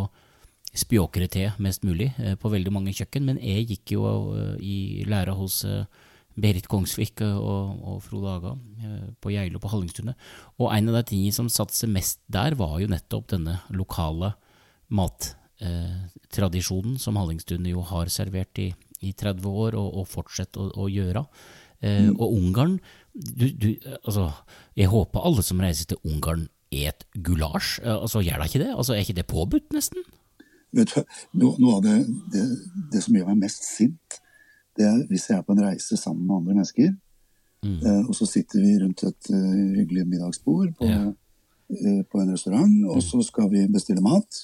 [0.72, 3.22] spjåkre til mest mulig eh, på veldig mange kjøkken.
[3.28, 4.02] Men jeg gikk jo
[4.34, 5.56] eh, i læra hos
[6.32, 8.52] Berit Kongsvik og, og Frode Aga
[9.20, 10.16] på Geilo på Hallingstunet.
[10.56, 14.32] Og en av de tingene som satte seg mest der, var jo nettopp denne lokale
[14.88, 20.88] mattradisjonen som Hallingstunet jo har servert i i 30 år og, og fortsette å, å
[20.90, 21.24] gjøre.
[21.82, 22.16] Eh, mm.
[22.16, 22.78] Og Ungarn
[23.12, 23.68] du, du,
[24.06, 24.30] altså,
[24.78, 27.80] Jeg håper alle som reiser til Ungarn, et gulasj.
[27.82, 28.72] Eh, altså, Gjør da ikke det?
[28.72, 30.04] Altså, Er ikke det påbudt, nesten?
[30.72, 31.02] Vet du,
[31.36, 31.98] Noe, noe av det,
[32.32, 32.44] det,
[32.92, 34.20] det, som gjør meg mest sint,
[34.78, 36.94] det er hvis jeg er på en reise sammen med andre mennesker,
[37.66, 37.74] mm.
[37.76, 41.02] eh, og så sitter vi rundt et uh, hyggelig middagsbord på, ja.
[41.10, 43.04] uh, på en restaurant, og mm.
[43.04, 44.40] så skal vi bestille mat,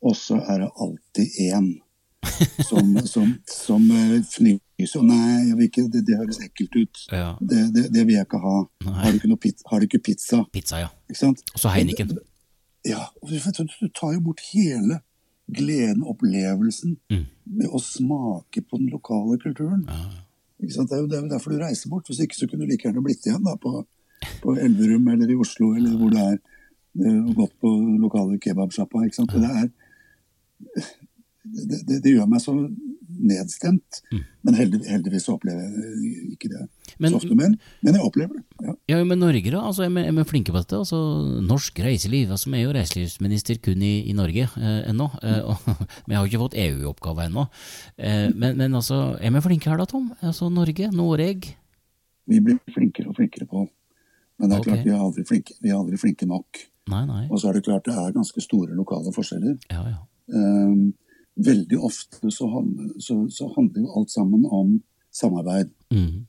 [0.00, 1.68] og så er det alltid én
[2.68, 5.02] som, som, som eh, fnyser.
[5.06, 7.02] Nei, ikke, det, det, høres ekkelt ut.
[7.10, 7.32] Ja.
[7.40, 8.56] Det, det, det, vil jeg ikke ha.
[9.00, 10.42] Har du ikke, pizza, har du ikke pizza?
[10.52, 10.90] Pizza, ja.
[11.10, 12.16] Og så Heineken.
[12.86, 13.08] Ja.
[13.22, 15.00] Du, du, tar jo bort hele
[15.48, 17.26] gleden, opplevelsen, mm.
[17.58, 19.86] med å smake på den lokale kulturen.
[19.88, 20.24] Ja.
[20.58, 22.08] Det er jo derfor du reiser bort.
[22.10, 23.82] Hvis ikke så kunne du like gjerne blitt igjen da, på,
[24.42, 26.38] på Elverum eller i Oslo eller hvor du er,
[26.98, 29.04] eh, og gått på lokale kebabsjappa.
[29.06, 29.28] Ja.
[29.34, 30.88] Det er
[31.54, 32.54] det, det, det, gjør meg så
[33.18, 34.00] nedstemt.
[34.12, 34.20] Mm.
[34.46, 36.60] Men heldig, heldigvis opplever jeg ikke det
[36.98, 37.36] men, så ofte.
[37.38, 38.44] Men, men jeg opplever det.
[38.64, 38.74] Ja.
[38.92, 39.62] ja, men Norge, da?
[39.70, 40.78] Altså, er, vi, er vi flinke på dette?
[40.78, 40.98] Altså,
[41.44, 42.32] norsk reiseliv.
[42.34, 45.08] Altså, vi er jo reiselivsminister kun i, i Norge eh, ennå.
[45.22, 47.48] Eh, og vi har jo ikke fått EU-oppgave ennå.
[47.96, 50.10] Eh, men, men, altså, er vi flinke her da, Tom?
[50.20, 50.90] Altså, Norge?
[50.94, 51.52] Noreg?
[52.28, 53.62] Vi blir flinkere og flinkere på
[54.38, 54.72] Men det er okay.
[54.72, 56.60] klart, vi er aldri flinke, vi er aldri flinke nok.
[56.88, 57.24] Nei, nei.
[57.28, 59.56] Og så er det klart det er ganske store lokale forskjeller.
[59.72, 59.98] Ja, ja.
[60.28, 60.92] Um,
[61.46, 64.74] veldig ofte så handler, så, så handler, jo alt sammen om
[65.14, 65.70] samarbeid.
[65.94, 66.26] Mm.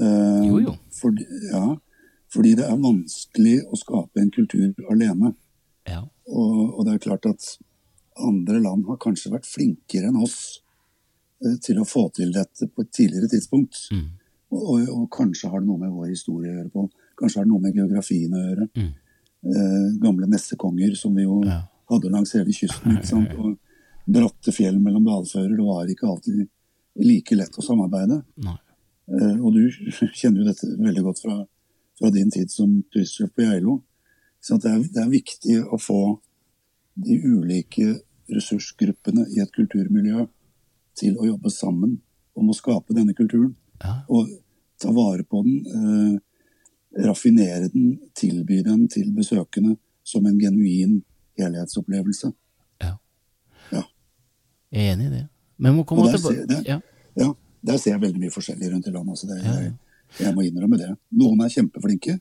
[0.00, 0.74] Uh, jo, jo.
[1.00, 1.66] Fordi, ja,
[2.34, 5.34] fordi det er vanskelig å skape en kultur alene.
[5.88, 6.02] Ja.
[6.26, 7.46] Og, og, det er klart at
[8.24, 10.38] andre land har kanskje vært flinkere enn oss
[11.44, 13.86] uh, til å få til dette på et tidligere tidspunkt.
[13.94, 14.10] Mm.
[14.54, 16.88] Og, og, og, kanskje har det noe med vår historie å gjøre på.
[17.20, 18.68] Kanskje har det noe med geografien å gjøre.
[18.74, 18.92] Mm.
[19.44, 21.60] Eh, gamle nessekonger som vi jo Ja.
[21.90, 22.96] hadde langs hele kysten.
[22.96, 23.32] ikke sant?
[23.38, 23.58] Og
[24.04, 25.56] bratte fjell mellom dalfører.
[25.56, 26.44] Det var ikke alltid
[27.04, 28.20] like lett å samarbeide.
[28.44, 29.62] Eh, og du
[30.20, 31.40] kjenner jo dette veldig godt fra,
[31.98, 33.80] fra din tid som turistsjef på Geilo.
[34.44, 36.02] Så det, det er viktig å få
[36.94, 37.98] de ulike
[38.30, 40.26] ressursgruppene i et kulturmiljø
[40.98, 41.98] til å jobbe sammen
[42.38, 43.54] om å skape denne kulturen.
[43.82, 43.98] Ja.
[44.12, 44.30] Og
[44.80, 51.02] ta vare på den, eh, raffinere den, tilby den til besøkende som en genuin
[51.38, 52.30] helhetsopplevelse.
[54.74, 55.22] Jeg er enig i det.
[55.58, 56.80] Men må komme tilbake der- ja.
[57.16, 57.28] Ja,
[57.64, 59.10] der ser jeg veldig mye forskjellig rundt i landet.
[59.14, 59.74] Altså det, jeg,
[60.20, 60.90] jeg må innrømme det.
[61.14, 62.18] Noen er kjempeflinke,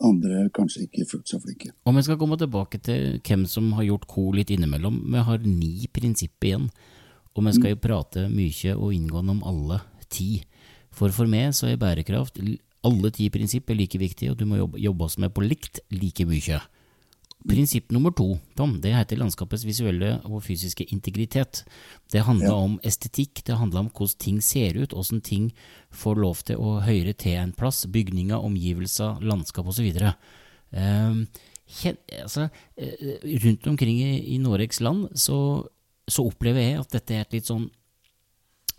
[0.00, 1.72] andre kanskje ikke fullt så flinke.
[1.84, 5.02] Og vi skal komme tilbake til hvem som har gjort co litt innimellom.
[5.12, 6.70] Vi har ni prinsipper igjen,
[7.36, 10.42] og vi skal jo prate mye og inngående om alle ti.
[10.90, 12.38] For for meg så er bærekraft
[12.82, 16.24] alle ti prinsipper like viktige, og du må jobbe, jobbe oss med på likt like
[16.26, 16.60] mye.
[17.48, 21.62] Prinsipp nummer to, Tom, det heter landskapets visuelle og fysiske integritet.
[22.12, 22.54] Det handler Ja.
[22.54, 25.52] om estetikk, det handler om hvordan ting ser ut, hvordan ting
[25.90, 30.14] får lov til å høre til en plass, bygninger, omgivelser, landskap osv.
[30.72, 31.28] Um,
[32.20, 35.66] altså, eh, rundt omkring i, i Noregs land så,
[36.06, 37.70] så opplever jeg at dette er et litt sånn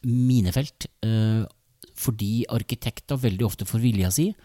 [0.04, 1.46] minefelt, uh,
[1.96, 4.36] fordi arkitekter veldig ofte får vilja si,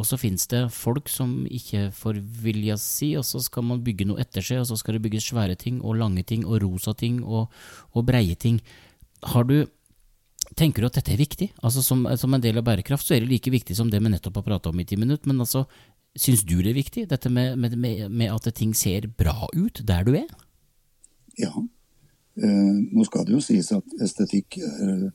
[0.00, 4.06] og så finnes det folk som ikke får vilja si, og så skal man bygge
[4.08, 6.94] noe etter seg, og så skal det bygges svære ting, og lange ting, og rosa
[6.96, 7.52] ting, og,
[7.92, 8.60] og breie ting.
[9.34, 9.62] Har du
[10.58, 11.46] Tenker du at dette er viktig?
[11.64, 14.10] Altså som, som en del av bærekraft så er det like viktig som det vi
[14.10, 15.62] nettopp har prata om i ti minutter, men altså,
[16.18, 17.76] syns du det er viktig, dette med, med,
[18.10, 20.28] med, at ting ser bra ut der du er?
[21.40, 21.54] Ja.
[22.36, 25.06] Eh, nå skal det jo sies at estetikk er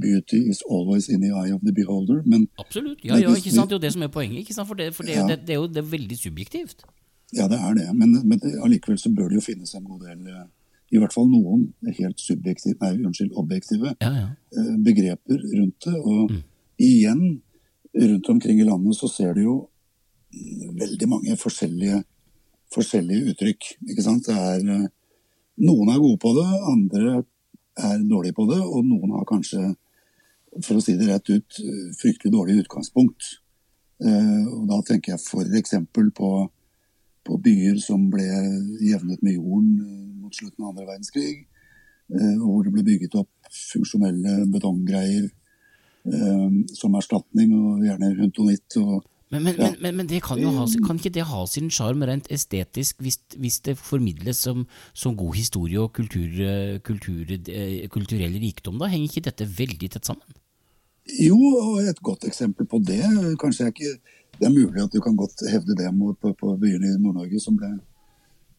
[0.00, 3.68] Beauty is always in the eye of the beholder, men Absolutt, ja, ja, ikke sant,
[3.68, 5.26] det er jo det som er poenget, ikke sant, for det, for det, Ja.
[5.28, 6.84] det, det er jo det er veldig subjektivt.
[7.36, 7.86] Ja, det er det.
[7.96, 10.46] Men, men allikevel så bør det jo finnes en god del, eh,
[10.92, 11.66] i hvert fall noen
[11.98, 14.26] helt subjektive, nei, unnskyld, objektive Ja, ja.
[14.56, 15.94] eh, begreper rundt det.
[16.00, 16.32] Og
[16.80, 17.42] igjen,
[17.96, 19.54] rundt omkring i landet så ser du jo
[20.32, 22.02] mm, veldig mange forskjellige,
[22.74, 23.70] forskjellige uttrykk.
[23.92, 24.24] Ikke sant?
[24.28, 24.88] Det er, eh,
[25.68, 27.22] noen er gode på det, andre
[27.80, 29.74] er dårlige på det, og noen har kanskje,
[30.60, 31.60] for å si det rett ut,
[32.00, 33.38] fryktelig dårlig utgangspunkt.
[34.02, 35.76] Eh, og da tenker jeg f.eks.
[36.16, 36.32] på
[37.22, 38.24] på byer som ble
[38.82, 41.44] jevnet med jorden eh, mot slutten av andre verdenskrig.
[42.10, 45.30] eh, og Hvor det ble bygget opp funksjonelle betonggreier
[46.74, 48.74] som erstatning, og gjerne huntonitt.
[48.82, 49.68] og Men, men, Ja.
[49.78, 53.20] men, men, det kan, jo ha, kan ikke det ha sin sjarm rent estetisk hvis,
[53.38, 56.26] hvis det formidles som, som god historie og kultur,
[56.82, 57.30] kultur,
[57.86, 58.82] kulturell rikdom?
[58.82, 60.41] Da henger ikke dette veldig tett sammen?
[61.22, 63.02] Jo, og et godt eksempel på det
[63.40, 63.94] Kanskje jeg ikke
[64.38, 67.40] Det er mulig at du kan godt hevde det mot- på, på byene i Nord-Norge
[67.42, 67.72] som ble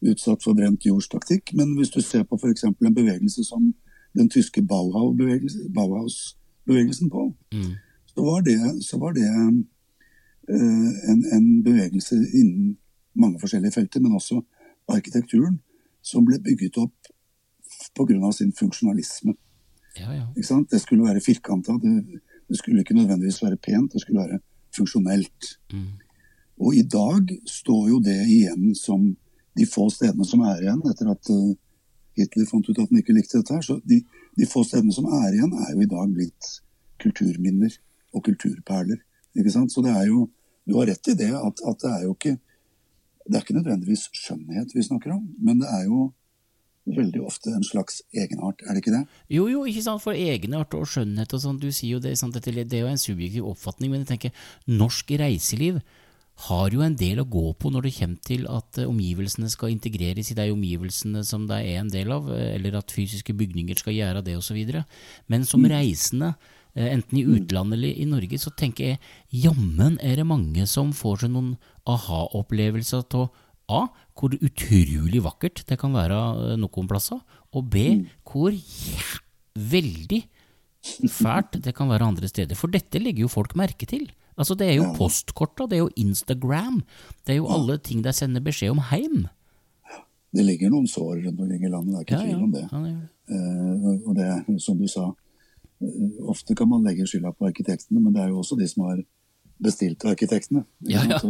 [0.04, 2.64] utsatt for brent jordstaktikk, men hvis du ser på f.eks.
[2.64, 3.70] en bevegelse som
[4.16, 7.72] den tyske Bauhaus-bevegelsen Bauhaus på, Mm.
[8.06, 12.76] så var det, så var det uh, en, en bevegelse innen
[13.16, 14.42] mange forskjellige felter, men også
[14.88, 15.60] arkitekturen,
[16.02, 16.94] som ble bygget opp
[17.96, 18.32] pga.
[18.32, 19.34] sin funksjonalisme.
[19.98, 20.26] Ja, ja.
[20.70, 24.40] Det skulle være firkanta, det, det skulle ikke nødvendigvis være pent, det skulle være
[24.76, 25.50] funksjonelt.
[25.72, 25.92] Mm.
[26.60, 29.16] Og i dag står jo det igjen som
[29.58, 31.54] de få stedene som er igjen, etter at eh,
[32.18, 33.64] Hitler fant ut at han ikke likte dette her.
[33.64, 34.00] Så de,
[34.38, 36.50] de få stedene som er igjen, er jo i dag blitt
[37.02, 37.74] kulturminner
[38.14, 39.00] og kulturperler.
[39.34, 39.72] Ikke sant?
[39.74, 40.28] Så det er jo
[40.64, 42.38] Du har rett i det at, at det er jo ikke
[43.26, 46.06] Det er ikke nødvendigvis skjønnhet vi snakker om, men det er jo
[46.84, 49.02] veldig ofte en slags egenart, er det ikke det?
[49.32, 52.36] Jo, jo, ikke sant, for egenart og skjønnhet og sånn, du sier jo det, sant,
[52.36, 55.80] det er jo en subjektiv oppfatning, men jeg tenker, norsk reiseliv
[56.48, 59.70] har jo en del å gå på når det kommer til at eh, omgivelsene skal
[59.70, 63.78] integreres i de omgivelsene som de er en del av, eh, eller at fysiske bygninger
[63.78, 64.58] skal gjøre det osv.
[65.30, 66.34] Men som reisende,
[66.74, 70.90] eh, enten i utlandet eller i Norge, så tenker jeg jammen er det mange som
[70.92, 71.54] får seg noen
[71.86, 73.30] aha-opplevelser av
[73.70, 73.86] A.
[74.14, 76.18] Hvor utrolig vakkert det kan være
[76.52, 77.18] eh, noen plasser,
[77.54, 77.76] og B.
[78.26, 79.20] Hvor jæ-
[79.54, 80.22] veldig
[81.08, 82.54] fælt det kan være andre steder.
[82.58, 84.08] For dette legger jo folk merke til.
[84.36, 86.80] Altså Det er jo postkorta, det er jo Instagram,
[87.26, 89.26] det er jo alle ting de sender beskjed om heim.
[90.34, 92.52] Det ligger noen sår rundt omkring i landet, det er ikke Ja, ja, tvil om
[92.52, 92.64] det.
[92.72, 92.94] ja, det
[93.30, 94.08] uh.
[94.08, 98.12] Og det, er, som du sa, uh, ofte kan man legge skylda på arkitektene, men
[98.12, 98.98] det er jo også de som har
[99.62, 100.64] bestilt arkitektene.
[100.90, 101.20] Ja, ja.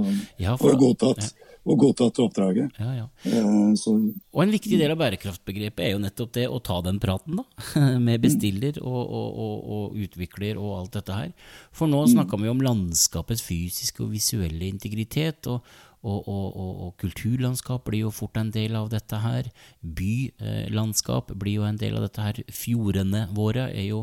[0.41, 2.77] Ja, for- og godtatt, og godtatt oppdraget.
[2.81, 3.07] Ja, ja.
[3.25, 3.95] Eh, Så
[4.33, 7.45] Og en viktig del av bærekraftbegrepet er jo nettopp det å ta den praten, da.
[8.07, 11.33] Med bestiller og, og, og, og utvikler og alt dette her.
[11.73, 15.47] For nå snakka vi om landskapets fysiske og visuelle integritet.
[15.47, 15.65] og
[16.05, 19.47] og, og, og, og kulturlandskap blir jo fort en del av dette her.
[19.81, 22.41] Bylandskap blir jo en del av dette her.
[22.53, 24.03] Fjordene våre er jo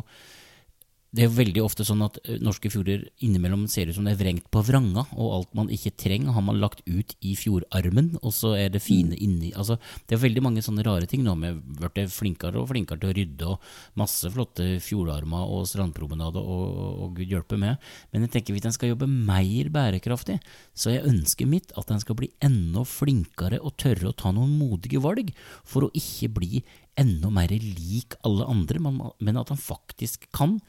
[1.11, 4.19] det er jo veldig ofte sånn at norske fjorder innimellom ser ut som det er
[4.21, 8.31] vrengt på vranga, og alt man ikke trenger, har man lagt ut i fjordarmen, og
[8.31, 9.75] så er det fine inni altså,
[10.07, 11.25] Det er veldig mange sånne rare ting.
[11.25, 15.67] Nå har vi blitt flinkere og flinkere til å rydde, og masse flotte fjordarmer og
[15.67, 17.91] strandpromenade og, og, gud hjelpe med.
[18.13, 20.37] Men jeg tenker hvis en skal jobbe mer bærekraftig,
[20.71, 24.55] så er ønsket mitt at en skal bli enda flinkere og tørre å ta noen
[24.55, 25.35] modige valg,
[25.67, 26.63] for å ikke bli
[26.99, 30.59] enda mer lik alle andre, men, men at han faktisk kan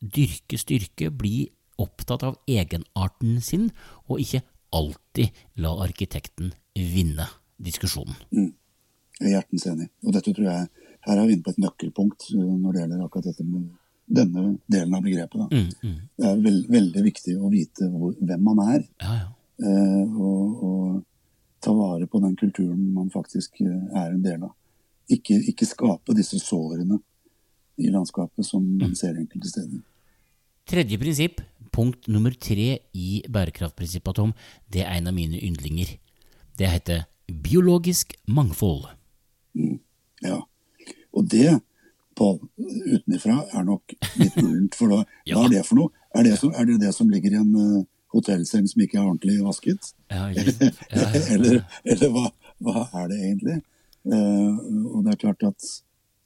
[0.00, 3.68] dyrke styrke, bli opptatt av egenarten sin,
[4.08, 4.42] og ikke
[4.74, 7.26] alltid la arkitekten vinne
[7.58, 8.16] diskusjonen.
[9.18, 9.88] Jeg er hjertens enig.
[10.06, 10.68] Og dette tror jeg
[11.06, 13.68] Her er vi inne på et nøkkelpunkt uh, når det gjelder akkurat dette med
[14.18, 15.38] denne delen av begrepet.
[15.38, 15.46] Da.
[15.86, 19.28] Mm, Det er veld, veldig viktig å vite hvor, hvem man er, Ja, ja.
[19.62, 21.04] eh, og, og
[21.64, 24.52] ta vare på den kulturen man faktisk eh, er en del av.
[25.08, 26.98] Ikke, ikke skape disse sårene
[27.78, 29.80] i landskapet som man ser enkelte steder.
[30.68, 31.40] Tredje prinsipp,
[31.72, 34.34] punkt nummer tre i bærekraftprinsippet, Tom,
[34.68, 35.94] det er en av mine yndlinger.
[36.58, 38.88] Det heter biologisk mangfold.
[40.24, 40.40] Ja.
[41.14, 41.60] Og det,
[42.18, 44.74] Pål, utenifra er nok litt ullent.
[44.74, 45.38] For da, Ja.
[45.38, 45.92] hva er det for noe?
[46.18, 49.04] Er det, som, er det det som ligger i en uh, hotellseng som ikke er
[49.06, 49.92] ordentlig vasket?
[50.10, 51.04] Ja, ja, ja.
[51.36, 52.24] eller eller hva,
[52.64, 53.58] hva er det egentlig?
[54.08, 54.58] Uh,
[54.96, 55.68] og det er klart at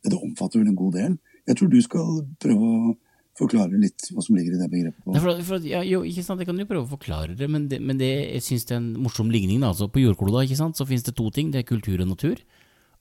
[0.09, 1.19] det omfatter vel en god del.
[1.49, 2.93] Jeg tror du skal prøve å
[3.39, 5.07] forklare litt hva som ligger i det begrepet.
[5.09, 7.67] Nei, for, for, ja, jo, ikke sant, Jeg kan jo prøve å forklare det, men
[7.71, 9.63] det, men det jeg synes det er en morsom ligning.
[9.63, 9.73] Da.
[9.73, 11.51] Altså, på jordkloda ikke sant, så finnes det to ting.
[11.53, 12.43] Det er kultur og natur,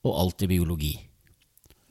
[0.02, 0.94] og alt er biologi.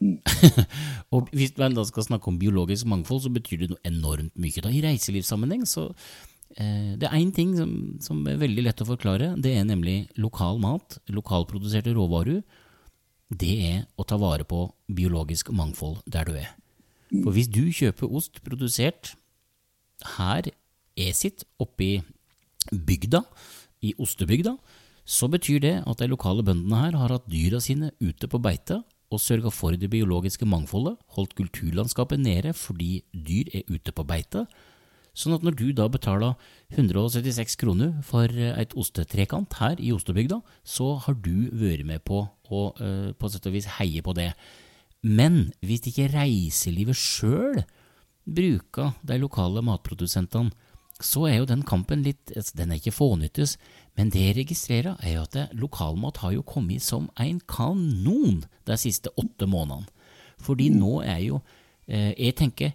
[1.14, 4.64] og Hvis man da skal snakke om biologisk mangfold, så betyr det noe enormt mye.
[4.64, 4.74] Da.
[4.74, 5.92] I reiselivssammenheng så
[6.58, 9.36] eh, Det er én ting som, som er veldig lett å forklare.
[9.38, 12.42] Det er nemlig lokal mat, lokalproduserte råvarer.
[13.32, 16.52] Det er å ta vare på biologisk mangfold der du er.
[17.12, 19.16] For hvis du kjøper ost produsert
[20.18, 20.52] her
[21.00, 21.94] Esit, oppe i
[22.72, 23.24] bygda,
[23.82, 24.58] i ostebygda,
[25.08, 28.82] så betyr det at de lokale bøndene her har hatt dyra sine ute på beite
[29.12, 34.46] og sørga for det biologiske mangfoldet, holdt kulturlandskapet nede fordi dyr er ute på beite.
[35.12, 36.38] Sånn at når du da betaler
[36.72, 42.62] 176 kroner for et ostetrekant her i ostebygda, så har du vært med på å
[42.80, 44.32] eh, på sett og vis heie på det.
[45.04, 47.64] Men hvis ikke reiselivet sjøl
[48.24, 50.54] bruker de lokale matprodusentene,
[51.02, 53.56] så er jo den kampen litt altså, Den er ikke fånyttes,
[53.98, 58.78] men det jeg registrerer, er jo at lokalmat har jo kommet som en kanon de
[58.78, 59.90] siste åtte månedene.
[60.42, 61.42] Fordi nå er jo
[61.88, 62.72] eh, Jeg tenker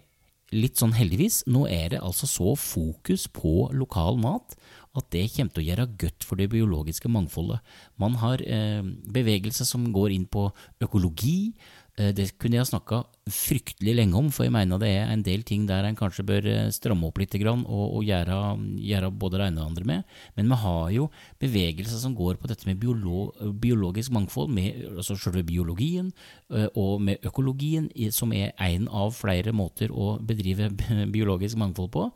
[0.55, 4.55] litt sånn heldigvis, nå er det altså så fokus på lokal mat
[4.97, 7.59] at det kommer til å gjøre godt for det biologiske mangfoldet.
[8.01, 8.81] Man har eh,
[9.13, 10.47] bevegelser som går inn på
[10.81, 11.53] økologi.
[11.97, 12.99] Eh, det kunne jeg snakka
[13.33, 16.45] fryktelig lenge om, for jeg mener det er en del ting der en kanskje bør
[16.51, 18.37] eh, stramme opp litt og, og gjøre,
[18.85, 20.13] gjøre både det ene og det andre med.
[20.37, 21.09] Men vi har jo
[21.41, 26.11] bevegelser som går på dette med biolo biologisk mangfold, med altså selve biologien
[26.53, 30.69] eh, og med økologien, som er en av flere måter å bedrive
[31.15, 32.09] biologisk mangfold på.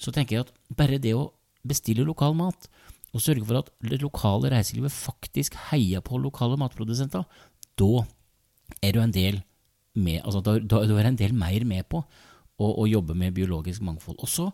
[0.00, 1.30] Så tenker jeg at bare det å
[1.62, 2.66] bestille lokal mat,
[3.10, 7.26] og sørge for at det lokale reiselivet faktisk heier på lokale matprodusenter,
[7.78, 8.04] da
[8.78, 9.40] er du en del
[9.98, 13.34] med, altså da, da, da er en del mer med på å, å jobbe med
[13.36, 14.20] biologisk mangfold.
[14.22, 14.50] Og så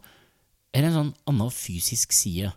[0.72, 2.52] er det en sånn annen fysisk side.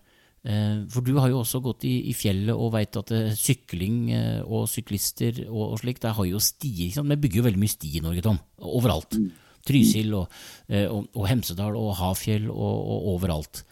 [0.48, 3.98] Eh, for du har jo også gått i, i fjellet og veit at eh, sykling
[4.16, 6.96] eh, og syklister og, og slikt, der har jo stier.
[6.96, 8.40] Vi bygger jo veldig mye sti i Norge, Tom.
[8.64, 9.20] Overalt.
[9.68, 10.32] Trysil og,
[10.72, 13.66] og, og Hemsedal og Hafjell og overalt.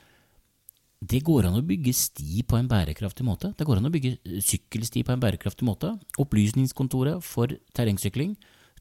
[0.97, 3.51] Det går an å bygge sti på en bærekraftig måte.
[3.53, 5.93] Det går an å bygge eh, sykkelsti på en bærekraftig måte.
[6.17, 8.33] Opplysningskontoret for terrengsykling,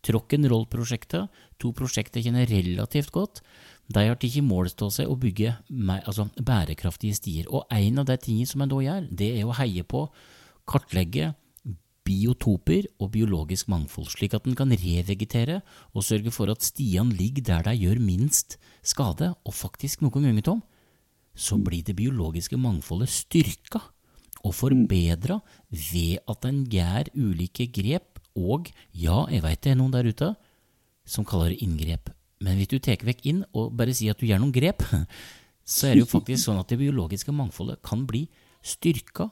[0.07, 3.41] Rock'n'roll-prosjektet, to prosjekter kjenner relativt godt,
[3.91, 5.57] de har tatt til seg å bygge
[6.07, 7.49] altså, bærekraftige stier.
[7.51, 10.05] Og en av de tingene som en da gjør, det er å heie på,
[10.67, 11.33] kartlegge
[12.07, 15.61] biotoper og biologisk mangfold, slik at en kan revegetere
[15.93, 20.47] og sørge for at stiene ligger der de gjør minst skade, og faktisk noen ganger,
[20.47, 20.63] Tom,
[21.37, 23.83] så blir det biologiske mangfoldet styrka
[24.47, 25.39] og forbedra
[25.71, 30.35] ved at en gjør ulike grep, og ja, jeg veit det er noen der ute
[31.09, 32.11] som kaller det inngrep,
[32.45, 34.85] men hvis du tar vekk inn og bare sier at du gjør noen grep,
[35.67, 38.27] så er det jo faktisk sånn at det biologiske mangfoldet kan bli
[38.67, 39.31] styrka,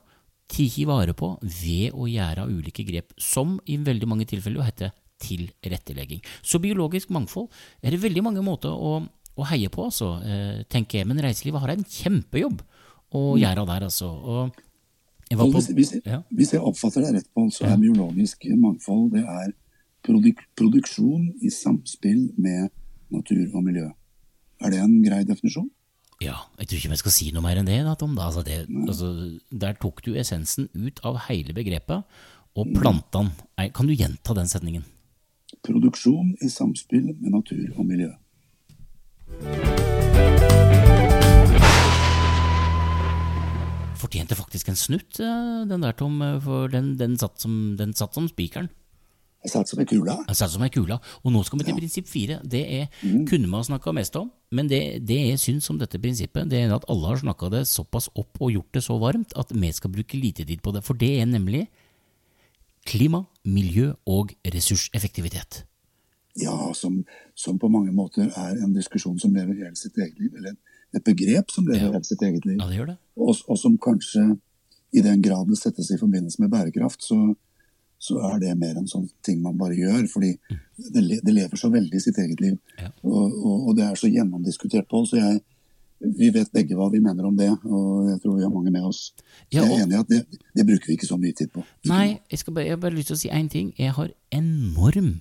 [0.50, 4.92] tatt vare på, ved å gjøre ulike grep, som i veldig mange tilfeller heter
[5.24, 6.20] tilrettelegging.
[6.42, 7.48] Så biologisk mangfold
[7.82, 8.98] er det veldig mange måter å,
[9.35, 11.09] å heie på, altså, eh, tenker jeg.
[11.11, 12.62] Men reiselivet har en kjempejobb
[13.14, 14.11] å gjøre der, altså.
[14.11, 14.62] Og
[15.35, 16.20] på, hvis, hvis, ja.
[16.31, 19.55] hvis jeg oppfatter deg rett, på, så er biologisk mangfold det er
[20.05, 22.68] produk produksjon i samspill med
[23.14, 23.88] natur og miljø.
[24.62, 25.70] Er det en grei definisjon?
[26.23, 27.81] Ja, jeg tror ikke vi skal si noe mer enn det.
[27.87, 28.14] Da, Tom.
[28.16, 29.11] Da, altså det altså,
[29.51, 32.05] der tok du essensen ut av hele begrepet
[32.55, 33.33] og planta den.
[33.75, 34.85] Kan du gjenta den setningen?
[35.64, 38.12] Produksjon i samspill med natur og miljø.
[43.99, 47.94] Fortjente faktisk en snutt, eh, den der, Tom, eh, for den, den satt som, den
[47.97, 48.68] satt som spikeren.
[49.44, 50.14] Jeg satt som ei kule.
[50.25, 50.97] Den satt som ei kule.
[51.20, 52.38] Og nå skal vi til prinsipp fire.
[52.49, 52.87] Det er,
[53.29, 56.73] kunne man snakka mest om, men det, det jeg syns om dette prinsippet, det er
[56.73, 59.92] at alle har snakka det såpass opp og gjort det så varmt at vi skal
[59.92, 60.81] bruke lite tid på det.
[60.87, 61.66] For det er nemlig
[62.88, 65.66] klima, miljø og ressurseffektivitet.
[66.40, 67.05] Ja, som,
[67.38, 70.33] som på mange måter er en diskusjon som lever hele sitt eget liv.
[70.35, 70.57] Eller
[70.94, 71.92] et begrep som lever Ja.
[71.92, 72.59] hele sitt eget liv.
[72.59, 72.97] Ja, det gjør det.
[73.16, 74.25] Og, og som kanskje,
[74.94, 77.18] i den grad det settes i forbindelse med bærekraft, så,
[77.99, 80.05] så er det mer en sånn ting man bare gjør.
[80.11, 80.33] Fordi
[80.77, 82.59] det, det lever så veldig i sitt eget liv.
[82.83, 82.90] Ja.
[83.03, 85.05] Og, og, og det er så gjennomdiskutert på.
[85.07, 85.40] Så jeg,
[86.18, 88.85] vi vet begge hva vi mener om det, og jeg tror vi har mange med
[88.90, 89.12] oss.
[89.55, 90.18] Ja, jeg er enig i at det,
[90.59, 91.62] det bruker vi ikke så mye tid på.
[91.88, 93.70] Nei, jeg, skal bare, jeg har bare lyst til å si én ting.
[93.79, 95.14] Jeg har enorm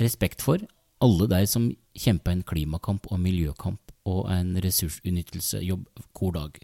[0.00, 0.62] respekt for
[1.00, 5.84] alle de som kjemper en klimakamp og miljøkamp og en ressursutnyttelsejobb
[6.18, 6.58] hver dag.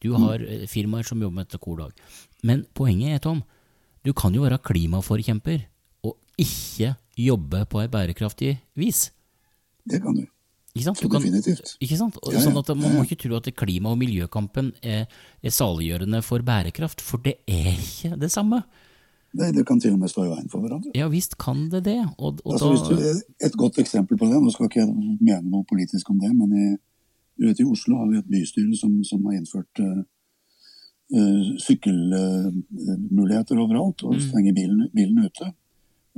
[0.00, 2.04] Du har eh, firmaer som jobber med dette hver dag.
[2.46, 3.42] Men poenget er, Tom,
[4.06, 5.64] du kan jo være klimaforkjemper
[6.06, 9.08] og ikke jobbe på et bærekraftig vis.
[9.84, 10.24] Det kan du.
[10.70, 11.00] Ikke sant?
[11.02, 11.72] Kan, definitivt.
[11.82, 12.18] ikke sant?
[12.22, 12.44] Ja, ja.
[12.44, 15.08] Sånn at Man må ikke tro at klima- og miljøkampen er,
[15.42, 18.62] er saliggjørende for bærekraft, for det er ikke det samme.
[19.38, 20.90] Nei, det kan til og med stå i veien for hverandre.
[20.98, 21.98] Ja visst kan det det.
[22.18, 24.90] Og, og Altså, da, du, et godt eksempel på det, nå skal ikke jeg
[25.20, 26.70] mene noe politisk om det, men i,
[27.44, 30.02] vet, i Oslo har vi et bystyre som, som har innført uh,
[31.62, 35.52] sykkelmuligheter overalt og stenger bilen, bilen ute.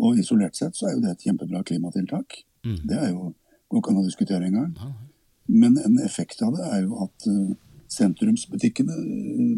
[0.00, 2.40] Og isolert sett så er jo det et kjempebra klimatiltak.
[2.62, 3.32] Det er jo
[3.72, 4.72] går ikke an å diskutere engang.
[5.48, 7.54] Men en effekt av det er jo at eh,
[7.92, 8.96] sentrumsbutikkene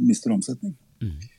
[0.06, 0.76] mister omsetning.
[1.02, 1.30] Eh,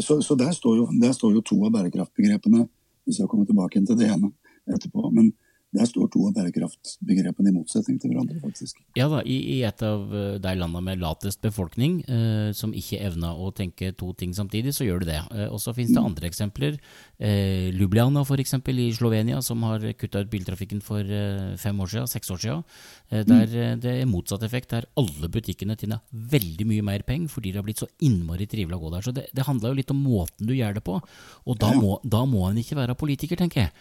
[0.00, 2.66] så så der, står jo, der står jo to av bærekraftbegrepene,
[3.04, 4.30] hvis jeg kommer tilbake til det ene
[4.70, 5.10] etterpå.
[5.12, 5.32] Men
[5.72, 8.80] der står to av bærekraftbegrepene i motsetning til hverandre, faktisk.
[8.98, 13.00] ja da, i, I et av eh, de landene med latest befolkning, eh, som ikke
[13.06, 15.20] evna å tenke to ting samtidig, så gjør du det.
[15.32, 16.76] Eh, og så finnes det andre eksempler.
[17.16, 22.10] Eh, Ljubljana eksempel, i Slovenia, som har kutta ut biltrafikken for eh, fem år siden,
[22.10, 22.66] seks år siden.
[23.08, 27.32] Eh, der eh, det er motsatt effekt, der alle butikkene tjener veldig mye mer penger
[27.32, 29.08] fordi det har blitt så innmari trivelig å gå der.
[29.08, 31.00] Så det, det handler jo litt om måten du gjør det på.
[31.48, 33.74] Og da må, da må en ikke være politiker, tenker jeg.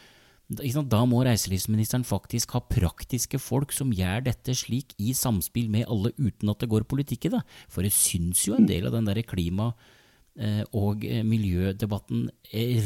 [0.51, 6.11] Da- må reiselivsministeren faktisk ha praktiske folk som gjør dette slik i samspill med alle,
[6.19, 7.41] uten at det går politikk i det.
[7.69, 9.73] For jeg syns jo en del av den der klima-
[10.37, 12.81] eh, og eh, miljødebatten er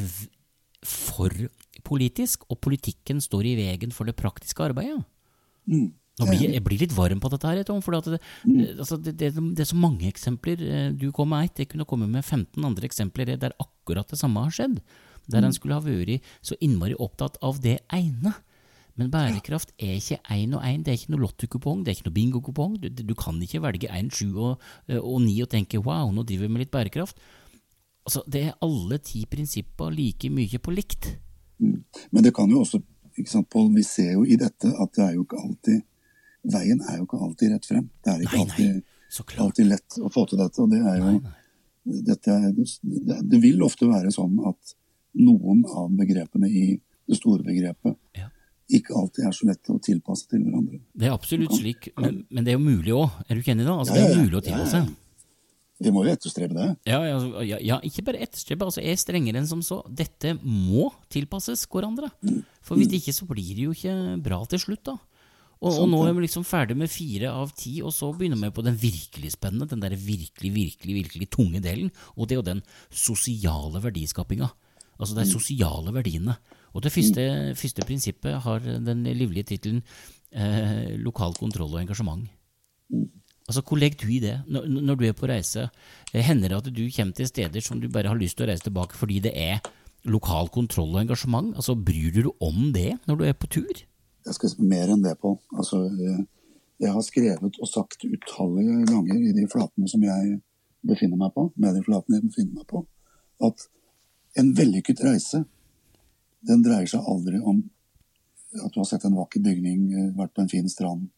[0.86, 1.30] for
[1.86, 5.04] politisk, og politikken står i veien for det praktiske arbeidet.
[6.16, 8.20] Nå blir, jeg blir litt varm på dette her, Tom, for det,
[8.80, 10.62] altså det, det, det er så mange eksempler.
[10.62, 14.20] Eh, Du kom med ett, jeg kunne komme med 15 andre eksempler der akkurat det
[14.22, 14.80] samme har skjedd.
[15.32, 18.34] Der han skulle ha vært så innmari opptatt av det ene.
[18.96, 22.08] Men bærekraft er ikke én og én, det er ikke noe lottokupong, det er ikke
[22.08, 22.78] noe bingokupong.
[22.80, 24.62] Du, du kan ikke velge én, sju og,
[25.02, 27.20] og ni og tenke wow, nå driver vi med litt bærekraft.
[28.06, 31.10] Altså, Det er alle ti prinsipper like mye på likt.
[31.60, 32.80] Men det kan jo også,
[33.18, 35.84] ikke sant, Pål, vi ser jo i dette at det er jo ikke alltid
[36.46, 37.86] Veien er jo ikke alltid rett frem.
[38.06, 39.46] Det er ikke Nei, nei, alltid, så klart.
[39.48, 40.62] alltid lett å få til dette.
[40.62, 41.14] Og det er jo
[42.06, 44.76] dette er, det, det vil ofte være sånn at
[45.16, 46.66] noen av begrepene i
[47.08, 48.28] det store begrepet Ja.
[48.72, 50.80] ikke alltid er så lett å tilpasse til hverandre.
[50.96, 53.10] Det er absolutt slik, men, men det er jo mulig òg.
[53.30, 53.76] Er du ikke enig da?
[53.80, 54.86] Altså, Ja, det er mulig å tilpasse.
[55.84, 56.66] Vi må jo etterstrebe det.
[56.88, 58.64] Ja, ja, ja, ja, ikke bare etterstrebe.
[58.64, 59.82] Altså, er strengere enn som så.
[59.92, 62.10] Dette må tilpasses hverandre.
[62.64, 64.96] For hvis ikke så blir det jo ikke bra til slutt, da.
[65.66, 68.54] Og, og nå er vi liksom ferdig med fire av ti, og så begynner vi
[68.56, 71.92] på den virkelig spennende, den der virkelig, virkelig, virkelig tunge delen.
[72.16, 74.50] Og det er jo den sosiale verdiskapinga.
[75.00, 76.38] Altså de sosiale verdiene.
[76.76, 77.24] Og det første,
[77.56, 79.82] første prinsippet har den livlige tittelen
[80.32, 82.28] eh, lokal kontroll og engasjement.
[83.48, 85.70] Altså, Hvor legger du i det når, når du er på reise?
[86.14, 88.52] eh, Hender det at du kommer til steder som du bare har lyst til å
[88.52, 89.60] reise tilbake fordi det er
[90.06, 91.56] lokal kontroll og engasjement?
[91.56, 93.86] Altså, Bryr du deg om det når du er på tur?
[94.26, 95.38] Jeg skal mer enn det, Pål.
[95.56, 96.24] Altså, eh,
[96.82, 100.42] jeg har skrevet og sagt utallige ganger i de flatene som jeg
[100.86, 102.82] befinner meg på, med de flatene jeg befinner meg på,
[103.46, 103.68] at
[104.40, 105.44] en vellykket reise,
[106.46, 107.64] den dreier seg aldri om
[108.64, 111.10] at du har sett en vakker bygning, eh, vært på en fin strand,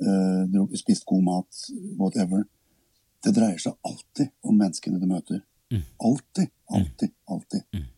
[0.00, 2.44] eh, spist god mat, whatever.
[3.22, 5.42] Det dreier seg alltid om menneskene du møter.
[5.70, 5.82] Mm.
[5.98, 7.62] Alltid, alltid, alltid.
[7.72, 7.88] Mm.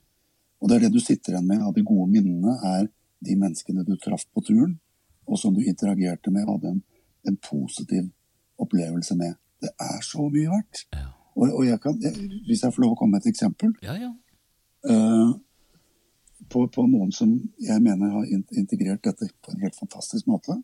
[0.61, 2.89] Og det er det du sitter igjen med av de gode minnene, er
[3.21, 4.79] de menneskene du traff på turen,
[5.27, 6.83] og som du interagerte med og hadde en,
[7.29, 8.11] en positiv
[8.59, 9.39] opplevelse med.
[9.63, 10.87] Det er så mye verdt.
[10.93, 11.09] Ja.
[11.37, 12.13] Og, og jeg kan, jeg,
[12.47, 14.11] hvis jeg får lov å komme med et eksempel Ja, ja.
[14.89, 15.33] Eh,
[16.53, 20.59] på, på noen som jeg mener har integrert dette på en helt fantastisk måte.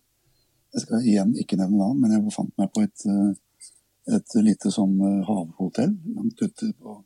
[0.74, 4.72] Jeg skal igjen ikke nevne navn, men jeg befant meg på et, eh, et lite
[4.74, 6.98] sånn eh, havhotell langt ute på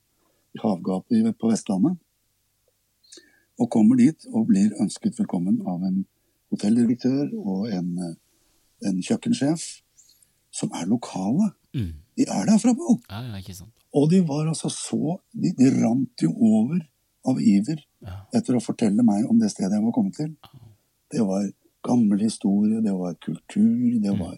[0.62, 2.00] havgapet på Vestlandet.
[3.60, 6.02] Og kommer dit og blir ønsket velkommen av en
[6.52, 8.16] hotelldirektør og en,
[8.82, 9.64] en kjøkkensjef
[10.52, 11.52] som er lokale.
[11.76, 11.92] Mm.
[12.18, 12.98] De er derfra, Pål!
[13.08, 13.68] Ja, ja.
[13.96, 16.80] Og de var altså så De, de rant jo over
[17.28, 17.80] av iver
[18.34, 20.32] etter å fortelle meg om det stedet jeg var kommet til.
[21.12, 21.46] Det var
[21.86, 24.36] gammel historie, det var kultur, det var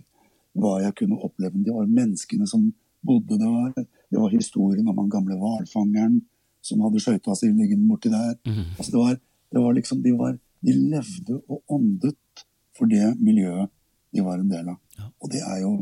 [0.54, 1.62] hva jeg kunne oppleve.
[1.64, 2.68] Det var menneskene som
[3.04, 3.86] bodde der.
[4.10, 6.20] Det var historien om han gamle hvalfangeren
[6.64, 8.36] som hadde skøyta si liggende borti der.
[8.46, 8.76] Mhm.
[8.78, 9.16] Altså det var,
[9.52, 12.44] det var liksom, de, var, de levde og åndet
[12.76, 13.70] for det miljøet
[14.14, 14.78] de var en del av.
[15.20, 15.72] Og det er jo,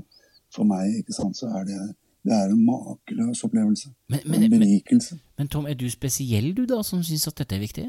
[0.52, 1.78] for meg, ikke sant, så er det,
[2.22, 3.90] det er en makeløs opplevelse.
[4.12, 5.18] Men, men, en men, berikelse.
[5.38, 7.88] men Tom, er du spesiell du da, som syns at dette er viktig?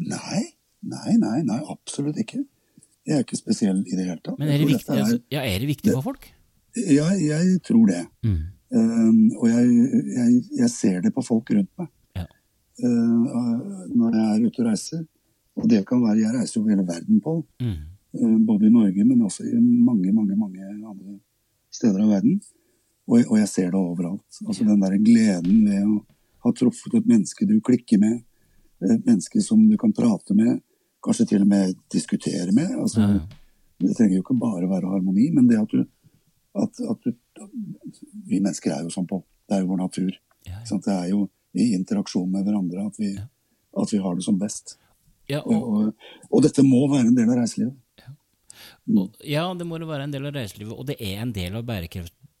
[0.00, 0.40] Nei,
[0.80, 2.40] nei, nei, nei, absolutt ikke.
[3.06, 4.38] Jeg er ikke spesiell i det hele tatt.
[4.40, 6.30] Men er det viktig, er, altså, ja, er det viktig for folk?
[6.78, 8.04] Ja, jeg tror det.
[8.24, 8.40] Mm.
[8.70, 9.70] Um, og jeg,
[10.14, 11.88] jeg, jeg ser det på folk rundt meg.
[12.16, 12.26] Ja.
[12.84, 15.02] Uh, når jeg er ute og reiser.
[15.58, 17.34] Og det kan være Jeg reiser jo hele verden på.
[17.60, 17.80] Mm.
[18.14, 21.18] Uh, både i Norge, men også i mange, mange, mange andre
[21.74, 22.40] steder av verden.
[23.10, 24.40] Og, og jeg ser det overalt.
[24.46, 25.96] Altså Den der gleden ved å
[26.46, 28.20] ha truffet et menneske du klikker med.
[28.86, 30.60] Et menneske som du kan prate med.
[31.04, 32.70] Kanskje til og med diskutere med.
[32.78, 33.26] altså Ja, ja.
[33.80, 35.86] Det trenger jo ikke bare være harmoni, men det at du,
[36.52, 37.14] at, at du
[38.28, 39.22] Vi mennesker er jo sånn på.
[39.48, 40.10] Det er jo vår natur.
[40.44, 40.60] Ja?
[40.68, 41.22] Det er jo
[41.56, 44.76] i interaksjon med hverandre at vi, at vi har det som best.
[45.30, 47.76] Ja, Og, og, og, dette må være en del av reiselivet.
[49.24, 51.64] ja, det må det være en del av reiselivet, og det er en del av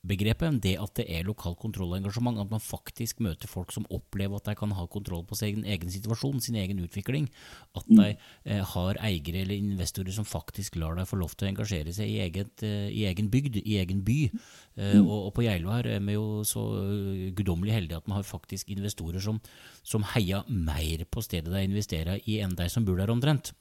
[0.00, 0.62] bærekraftbegrepet.
[0.62, 4.36] Det at det er lokal kontroll og engasjement, at man faktisk møter folk som opplever
[4.36, 7.28] at de kan ha kontroll på sin egen situasjon, sin egen utvikling.
[7.76, 11.50] At de eh, har eiere eller investorer som faktisk lar deg få lov til å
[11.50, 14.30] engasjere seg i, eget, eh, i egen bygd, i egen by.
[14.76, 18.16] Eh, og, og på Geilo her er vi jo så eh, guddommelig heldige at vi
[18.16, 19.40] har faktisk investorer som,
[19.82, 23.52] som heier mer på stedet de investerer i, enn de som bor der omtrent.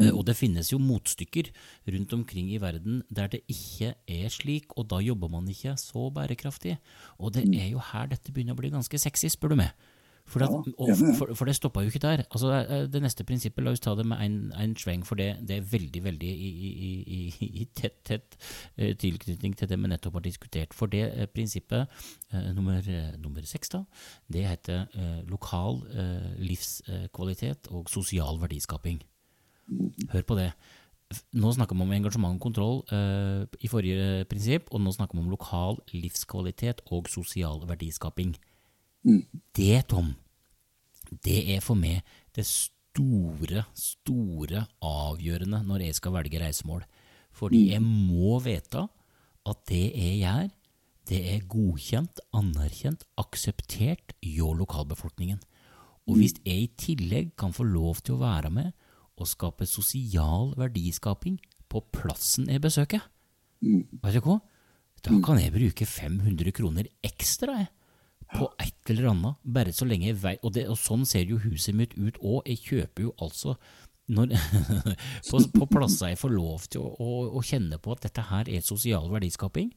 [0.00, 1.50] Eh, Og det finnes jo motstykker
[1.90, 6.08] rundt omkring i verden der det ikke er slik, og da jobber man ikke så
[6.14, 6.78] bærekraftig.
[7.18, 9.72] Og det er jo her dette begynner å bli ganske sexy, spør du meg.
[10.28, 12.20] For, at, og, for, for det stoppa jo ikke der.
[12.28, 15.30] Altså, eh, det neste prinsippet, la oss ta det med en, en sveng, for det,
[15.48, 18.36] det er veldig veldig i, i, i, i, tett, tett
[18.76, 20.76] eh, tilknytning til det vi nettopp har diskutert.
[20.76, 21.88] For det eh, prinsippet,
[22.34, 23.80] eh, nummer, eh, nummer seks, da,
[24.28, 29.00] det heter eh, lokal eh, livskvalitet og sosial verdiskaping.
[30.12, 30.52] Hør på det.
[31.40, 35.24] Nå snakker vi om engasjement og kontroll uh, i forrige prinsipp, og nå snakker vi
[35.24, 38.34] om lokal livskvalitet og sosial verdiskaping.
[39.56, 40.12] Det, Tom,
[41.24, 42.04] det er for meg
[42.36, 46.84] det store, store avgjørende når jeg skal velge reisemål.
[47.38, 48.84] Fordi jeg må vite
[49.48, 50.48] at det jeg gjør,
[51.08, 55.38] det er godkjent, anerkjent, akseptert hjå lokalbefolkningen.
[56.08, 58.74] Og hvis jeg i tillegg kan få lov til å være med
[59.20, 61.38] og skape sosial verdiskaping
[61.68, 63.02] på plassen jeg besøker,
[63.60, 64.38] vet du hva?
[65.04, 67.68] Da kan jeg bruke 500 kroner ekstra jeg,
[68.34, 71.38] på et eller annet, bare så lenge jeg vet Og, det, og sånn ser jo
[71.40, 72.42] huset mitt ut òg.
[72.50, 73.54] Jeg kjøper jo altså
[74.12, 74.34] når,
[75.30, 78.48] på, på plasser jeg får lov til å, å, å kjenne på at dette her
[78.52, 79.70] er sosial verdiskaping,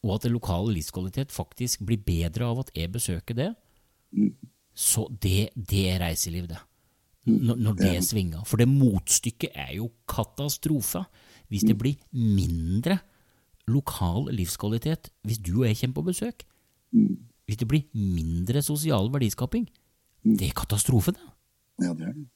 [0.00, 3.50] og at det lokale livskvalitet faktisk blir bedre av at jeg besøker det,
[4.72, 6.60] så det, det er reiseliv, det.
[7.28, 8.44] Når, det det svinger.
[8.48, 11.04] For det motstykket er jo katastrofe.
[11.50, 13.00] Hvis det blir mindre
[13.70, 16.44] lokal livskvalitet hvis du og jeg kommer på besøk,
[17.46, 19.68] hvis det blir mindre sosial verdiskaping,
[20.24, 21.26] det er katastrofe, det.
[21.82, 22.26] Ja, det er det.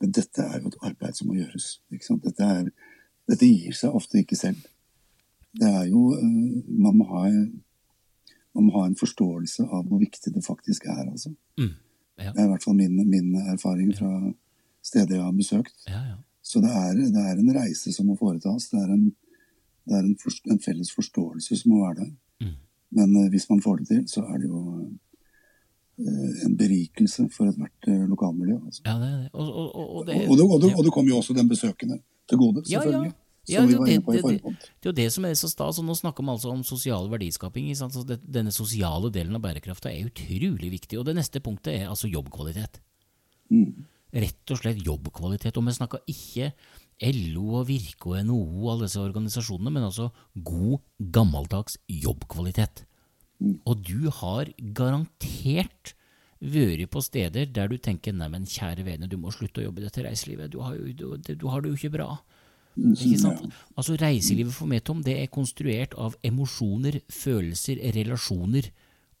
[0.00, 1.80] Men dette er jo et arbeid som må gjøres.
[1.90, 2.68] Dette, er,
[3.30, 4.60] dette gir seg ofte ikke selv.
[5.58, 7.24] Det er jo øh, man, må ha,
[8.54, 11.32] man må ha en forståelse av hvor viktig det faktisk er, altså.
[11.58, 11.74] Mm.
[12.18, 14.10] Ja, Det er i hvert fall min, min erfaring fra
[14.82, 15.76] steder jeg har besøkt.
[15.88, 16.16] ja, ja.
[16.48, 18.70] Så det er, det er en reise som må foretas.
[18.72, 19.04] Det er en,
[19.88, 22.12] det er en, for, en felles forståelse som må være der.
[22.44, 22.54] Mm.
[22.96, 24.62] Men eh, hvis man får det til, så er det jo
[26.00, 28.56] eh, en berikelse for ethvert eh, lokalmiljø.
[28.62, 28.82] Altså.
[28.86, 29.30] Ja, det er det.
[29.34, 32.84] Og, og, og, det, Og, og, det, kommer jo også den besøkende til gode, Ja,
[32.88, 33.10] ja.
[33.48, 34.42] Ja, det- det- det-.
[34.42, 37.70] Det er jo det som er så stas, nå snakker vi altså om sosial verdiskaping.
[38.18, 40.98] denne sosiale delen av bærekrafta er utrolig viktig.
[40.98, 42.80] Og det neste punktet er altså jobbkvalitet.
[43.50, 43.84] Mm.
[44.12, 45.56] Rett og slett jobbkvalitet.
[45.56, 46.52] Og vi snakker ikke
[47.00, 50.10] LO og Virke og NHO og alle disse organisasjonene, men altså
[50.42, 52.84] god, gammeldags jobbkvalitet.
[53.66, 55.94] Og du har garantert
[56.42, 59.86] vært på steder der du tenker neimen, kjære vene, du må slutte å jobbe i
[59.86, 62.18] dette reiselivet, du har, jo, du, du har det jo ikke bra.
[62.78, 63.46] Ikke sant?
[63.76, 68.70] Altså Reiselivet for meg, Tom, det er konstruert av emosjoner, følelser, relasjoner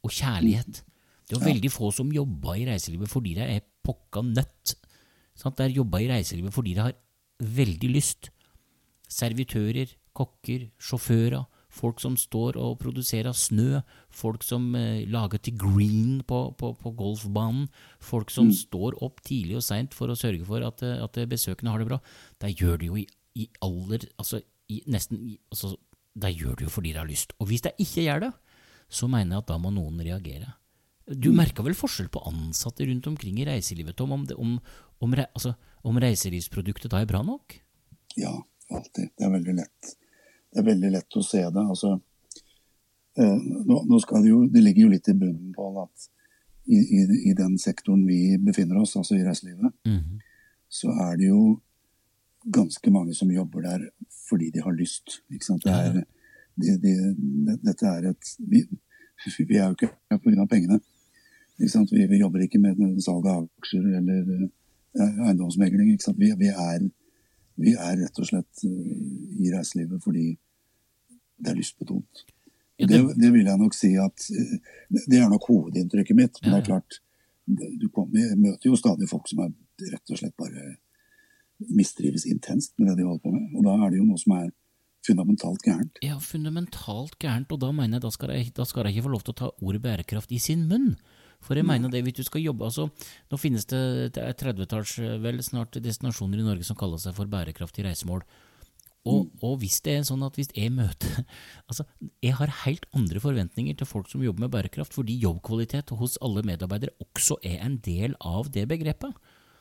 [0.04, 0.82] og kjærlighet.
[1.28, 4.76] Det er veldig få som jobber i reiselivet fordi de er pokka nødt.
[5.36, 5.60] Sant?
[5.60, 6.96] De jobber i reiselivet fordi de har
[7.38, 8.30] veldig lyst.
[9.08, 16.22] Servitører, kokker, sjåfører, folk som står og produserer snø, folk som eh, lager til green
[16.26, 17.68] på, på, på golfbanen,
[18.00, 21.74] folk som står opp tidlig og seint for å sørge for at, eh, at besøkende
[21.74, 22.00] har det bra.
[22.40, 23.04] De gjør det jo i,
[23.36, 25.74] i aller Altså i, nesten i, altså,
[26.18, 27.32] Da gjør du jo fordi du har lyst.
[27.38, 28.32] Og hvis de ikke gjør det,
[28.88, 30.54] så mener jeg at da må noen reagere.
[31.08, 34.58] Du merker vel forskjell på ansatte rundt omkring i reiselivet, Tom, om, det, om,
[35.00, 35.54] om, re- altså,
[35.84, 37.54] om reiselivsproduktet da er bra nok?
[38.16, 38.32] Ja,
[38.70, 39.10] alltid.
[39.16, 39.94] Det er veldig lett.
[40.52, 41.64] Det er veldig lett å se det.
[41.64, 41.94] Altså,
[43.16, 46.08] eh, nå, nå skal det jo Det ligger jo litt i bunnen på at
[46.68, 50.18] i, i, i den sektoren vi befinner oss, altså i reiselivet, Mhm.
[50.68, 51.60] så er det jo
[52.52, 53.88] ganske mange som jobber der
[54.28, 55.20] fordi de har lyst.
[55.64, 56.04] Det er,
[56.58, 58.62] de, de, dette er et vi,
[59.48, 60.46] vi er jo ikke her pga.
[60.46, 60.80] pengene.
[61.58, 65.96] Vi, vi jobber ikke med salg av aksjer eller eh, eiendomsmegling.
[66.18, 66.84] Vi, vi, er,
[67.58, 70.28] vi er rett og slett eh, i reiselivet fordi
[71.38, 72.24] det er lystbetont.
[72.78, 74.58] Det- det vil jeg nok si at eh,
[75.06, 76.38] Det er nok hovedinntrykket mitt.
[76.42, 77.00] Men det er klart,
[77.80, 79.50] du kommer, møter jo stadig folk som er
[79.92, 80.76] rett og slett bare
[81.58, 83.52] mistrives intenst med det de holder på med.
[83.58, 84.50] Og da er det jo noe som er
[85.06, 86.00] fundamentalt gærent.
[86.04, 89.14] Ja, fundamentalt gærent, og da mener jeg da skal jeg, da skal jeg ikke få
[89.14, 90.92] lov til å ta ordet bærekraft i sin munn.
[91.44, 92.88] For jeg mener det, hvis du skal jobbe, altså,
[93.30, 93.80] Nå finnes det,
[94.16, 98.24] det er 30-talls, vel snart destinasjoner i Norge som kaller seg for bærekraftige reisemål.
[99.08, 101.22] Og, og hvis det er sånn at hvis jeg møter
[101.70, 101.86] Altså,
[102.20, 106.42] jeg har helt andre forventninger til folk som jobber med bærekraft, fordi jobbkvalitet hos alle
[106.44, 109.14] medarbeidere også er en del av det begrepet.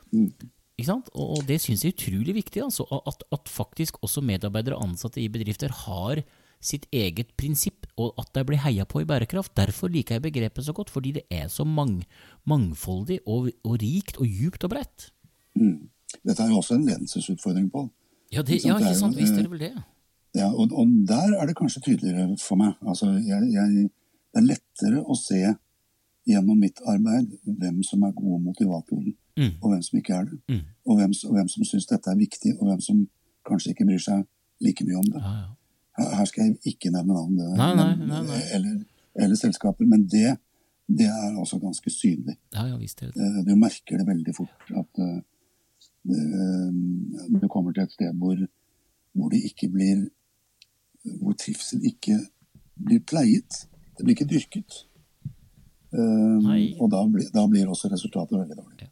[0.09, 0.47] Sant?
[0.77, 4.91] Og, og det syns jeg er utrolig viktig, altså, at, at faktisk også medarbeidere og
[4.91, 6.21] ansatte i bedrifter har
[6.61, 9.55] sitt eget prinsipp, og at de blir heia på i bærekraft.
[9.57, 12.03] Derfor liker jeg begrepet så godt, fordi det er så mang,
[12.45, 15.09] mangfoldig og, og rikt og djupt og bredt.
[15.57, 17.89] Dette er jo også en ledelsesutfordring, Pål.
[18.33, 19.75] Ja, det, ja, ikke sant, visst er eh, det vel det.
[20.35, 22.75] Ja, og, og der er det kanskje tydeligere for meg.
[22.85, 23.87] Altså, jeg, jeg,
[24.33, 25.39] det er lettere å se
[26.27, 29.51] gjennom mitt arbeid hvem som er gode motivatorer, Mm.
[29.61, 30.39] og hvem som ikke er det.
[30.49, 30.63] Mm.
[30.85, 33.03] Og hvem, og hvem som syns dette er viktig, og hvem som
[33.45, 34.25] kanskje ikke bryr seg
[34.65, 35.21] like mye om det.
[35.21, 35.53] Ja, ja.
[36.17, 38.41] Her, skal jeg ikke nevne navn Nei, nei, nei, nei.
[38.53, 38.73] Eller,
[39.17, 40.35] eller selskaper, men det,
[40.85, 42.35] det er altså ganske synlig.
[42.53, 42.65] ja.
[43.25, 45.21] Eh, Du merker det veldig fort at eh,
[47.41, 48.37] du kommer til et sted hvor,
[49.13, 50.05] hvor det ikke blir
[51.21, 52.17] Hvor trivsel ikke
[52.75, 53.67] blir pleiet.
[53.97, 54.83] Det blir ikke dyrket.
[55.93, 56.35] Uh,
[56.83, 58.89] og da blir, da blir også resultatet veldig dårlig.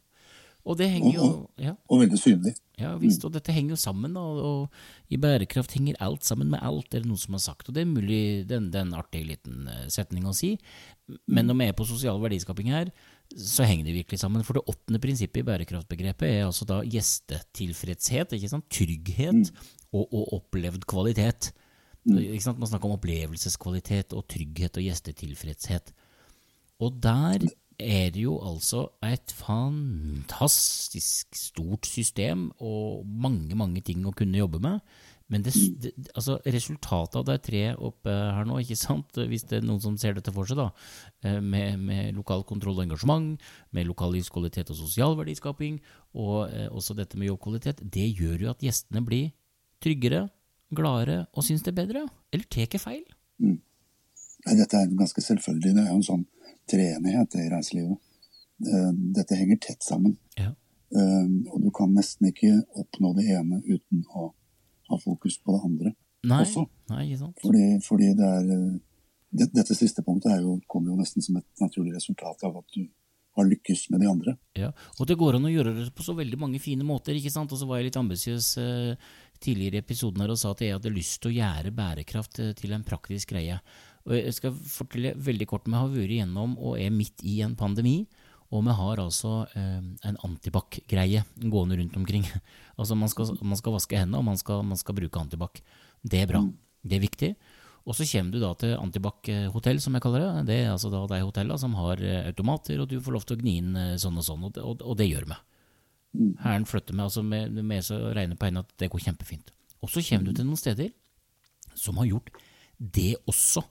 [0.66, 1.26] Og det henger jo
[1.62, 2.52] ja, Og veldig synlig.
[2.80, 6.58] ja visst, og dette henger jo sammen, og, og i bærekraft henger alt sammen med
[6.66, 7.68] alt, er det noen som har sagt.
[7.70, 10.34] Og det er mulig, den, den en- det er en artig liten eh, setning å
[10.34, 10.56] si,
[11.30, 12.90] men når vi er på sosial verdiskaping her,
[13.38, 14.42] så henger det virkelig sammen.
[14.46, 18.66] For det åttende prinsippet i bærekraftbegrepet er altså da gjestetilfredshet, ikke sant?
[18.72, 19.52] trygghet
[19.92, 21.52] og, og opplevd kvalitet.
[22.06, 25.94] Man snakker om opplevelseskvalitet og trygghet og gjestetilfredshet.
[26.82, 27.46] Og der
[27.78, 34.62] er det jo altså et fantastisk stort system og mange, mange ting å kunne jobbe
[34.64, 34.80] med.
[35.32, 35.52] Men det,
[35.82, 39.82] det, altså resultatet av de tre oppe her nå, ikke sant, hvis det er noen
[39.82, 40.68] som ser dette for seg, da,
[41.26, 43.42] eh, med, med lokal kontroll og engasjement,
[43.74, 45.80] med lokal livskvalitet og sosial verdiskaping,
[46.14, 49.32] og eh, også dette med jobbkvalitet, det gjør jo at gjestene blir
[49.82, 50.28] tryggere,
[50.76, 52.06] gladere og syns det er bedre.
[52.30, 53.02] Eller tar jeg feil?
[54.46, 55.74] Nei, Dette er ganske selvfølgelig.
[55.74, 56.26] Det er jo en sånn
[56.70, 57.98] treenighet i reiselivet.
[58.66, 60.16] Eh, Dette henger tett sammen.
[60.38, 60.52] Ja.
[60.96, 64.30] Eh, Og du kan nesten ikke oppnå det ene uten å
[64.90, 65.94] ha fokus på det andre.
[66.26, 66.66] Nei, Også.
[66.90, 67.40] nei, ikke sant?
[67.42, 68.76] Fordi, fordi det er eh,
[69.36, 72.64] det, Dette siste punktet er jo, kommer jo nesten som et naturlig resultat av at
[72.74, 72.86] du
[73.36, 74.32] har lykkes med de andre.
[74.56, 77.30] Ja, og det går an å gjøre det på så veldig mange fine måter, ikke
[77.34, 77.52] sant?
[77.52, 79.10] Og så var jeg litt ambisiøs eh,
[79.44, 82.72] tidligere i episoden her og sa at jeg hadde lyst til å gjøre bærekraft til
[82.72, 83.58] en praktisk greie.
[84.06, 87.56] Og jeg skal fortelle veldig kort, vi har vært igjennom og er midt i en
[87.58, 88.04] pandemi.
[88.54, 92.26] Og vi har altså eh, en antibac-greie gående rundt omkring.
[92.78, 95.58] altså man skal, man skal vaske hendene, og man skal, man skal bruke antibac.
[96.06, 96.44] Det er bra.
[96.86, 97.32] Det er viktig.
[97.86, 100.46] Og så kommer du da til Antibac hotell, som jeg kaller det.
[100.48, 103.36] Det er altså da de hotellene som har eh, automater, og du får lov til
[103.36, 105.38] å gni inn eh, sånn og sånn, og det, og, og det gjør vi.
[106.42, 109.52] Hæren flytter med, altså med, med så regner på henne at det går kjempefint.
[109.84, 110.90] Og så kommer du til noen steder
[111.76, 112.30] som har gjort
[112.78, 113.62] det også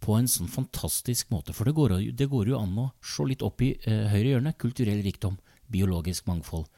[0.00, 1.54] på en sånn fantastisk måte.
[1.56, 4.54] For det går, det går jo an å se litt opp i eh, høyre hjørne,
[4.60, 5.38] kulturell rikdom,
[5.70, 6.68] biologisk mangfold.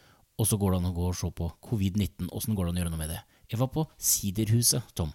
[0.41, 2.81] Og så går det an å gå og se på covid-19, åssen går det an
[2.81, 3.21] å gjøre noe med det?
[3.53, 5.13] Jeg var på Siderhuset, Tom.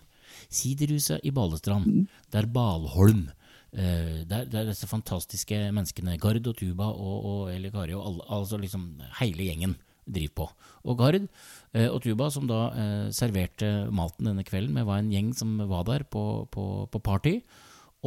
[0.53, 2.22] Siderhuset i Balestrand, mm.
[2.36, 3.26] der Balholm
[3.74, 8.28] eh, der, der, disse fantastiske menneskene, Gard og Tuba og, og Eli Kari og alle,
[8.38, 8.89] altså liksom
[9.20, 9.76] hele gjengen
[10.08, 10.47] driver på.
[10.88, 15.12] Og Gard eh, og Tuba, som da eh, serverte maten denne kvelden, med, var en
[15.12, 17.39] gjeng som var der på, på, på, party,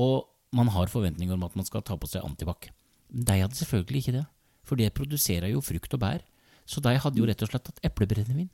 [0.00, 2.70] og man har forventninger om at man skal ta på seg antibac.
[3.10, 4.24] De hadde selvfølgelig ikke det,
[4.66, 6.24] for det produserer jo frukt og bær.
[6.70, 8.50] Så de hadde jo rett og slett tatt eplebrennevin.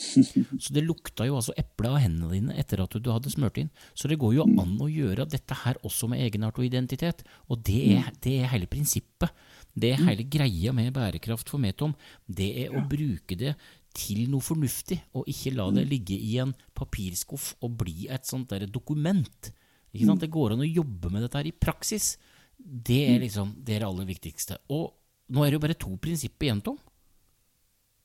[0.62, 3.70] Så det lukta jo altså eple av hendene dine etter at du hadde smurt inn.
[3.92, 7.24] Så det går jo an å gjøre dette her også med egenart og identitet.
[7.52, 9.32] Og det er, det er hele prinsippet.
[9.76, 11.92] Det er hele greia med bærekraft for Metom.
[12.26, 13.54] Det er å bruke det
[13.96, 18.52] til noe fornuftig, og ikke la det ligge i en papirskuff og bli et sånt
[18.52, 19.50] der dokument.
[19.92, 22.14] Det går an å jobbe med dette her i praksis.
[22.56, 24.60] Det er liksom det, er det aller viktigste.
[24.70, 24.92] Og
[25.30, 26.78] nå er det jo bare to prinsipper igjen, Tom.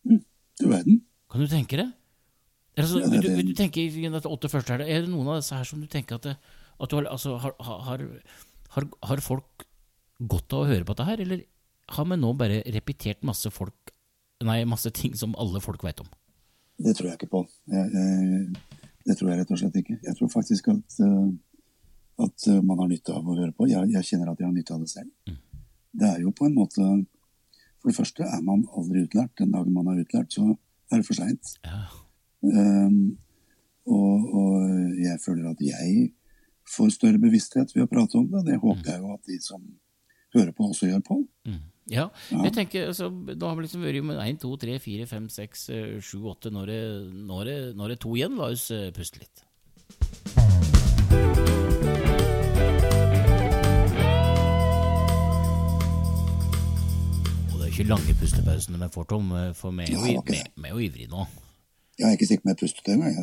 [0.06, 1.02] Du verden.
[1.32, 1.88] Kan du tenke det?
[2.76, 3.22] Altså, ja, det.
[3.24, 5.88] Du, du tenker, dette åtte første her, Er det noen av disse her som du
[5.92, 8.04] tenker at, at du har, altså, har, har,
[8.76, 9.66] har, har, folk
[10.20, 11.46] godt av å høre på dette her, eller
[11.96, 13.94] har vi nå bare repetert masse, folk,
[14.44, 16.10] nei, masse ting som alle folk vet om?
[16.84, 17.44] Det tror jeg ikke på.
[17.72, 19.98] Jeg, jeg, det tror jeg rett og slett ikke.
[20.04, 21.30] Jeg tror faktisk at, uh,
[22.22, 23.68] at uh, man har nytte av å høre på.
[23.70, 25.12] Jeg, jeg, kjenner at jeg har nytte av det selv.
[25.28, 25.38] Mm.
[25.96, 26.86] Det er jo på en måte
[27.80, 29.36] For det første er man aldri utlært.
[29.40, 30.56] Den dagen man er utlært, så
[30.92, 31.56] er det for seint.
[31.66, 31.84] Ja.
[32.46, 33.18] Um,
[33.86, 34.56] og, og,
[34.98, 36.10] jeg føler at jeg
[36.76, 38.42] får større bevissthet ved å prate om det.
[38.48, 38.90] Det håper mm.
[38.90, 39.64] jeg jo at de som
[40.36, 41.22] hører på, også gjør på.
[41.48, 41.64] Mm.
[41.86, 45.06] Ja, ja, jeg tenker, altså, Da har vi liksom vært med 1, 2, 3, 4,
[45.12, 45.66] 5, 6,
[46.02, 48.40] 7, 8 Nå er det, to igjen.
[48.42, 49.46] La oss uh, puste litt.
[57.76, 59.32] Ikke lange pustepausene vi får, Tom.
[59.58, 61.26] For vi er jo, ivrige nå.
[61.96, 63.16] Jeg er ikke sikker på om jeg pustet engang.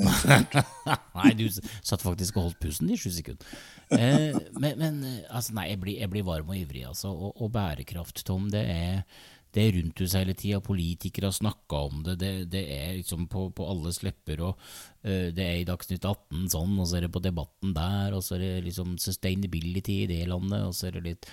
[1.18, 3.52] nei, du satt faktisk og holdt pusten i sju sekunder.
[3.92, 4.98] Eh, men, men
[5.28, 7.12] altså, nei, jeg blir, jeg blir, varm og ivrig, altså.
[7.12, 9.02] Og, og bærekraft, Tom, det er,
[9.52, 10.60] det er rundt oss hele tida.
[10.64, 12.18] Politikere har snakka om det.
[12.20, 12.32] det.
[12.52, 14.44] Det, er liksom på, på alles lepper.
[14.48, 18.16] Og uh, det er i Dagsnytt 18 sånn, og så er det på Debatten der,
[18.16, 21.32] og så er det liksom sustainability i det landet, og så er det litt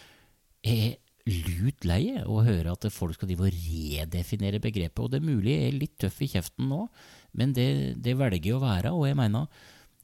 [0.67, 0.97] jeg,
[1.30, 5.02] lut lei å høre at folk skal drive og redefinere begrepet.
[5.04, 6.86] Og det er mulig jeg er litt tøff i kjeften nå,
[7.38, 7.70] men det,
[8.04, 8.94] det velger jeg å være.
[8.96, 9.48] Og jeg mener,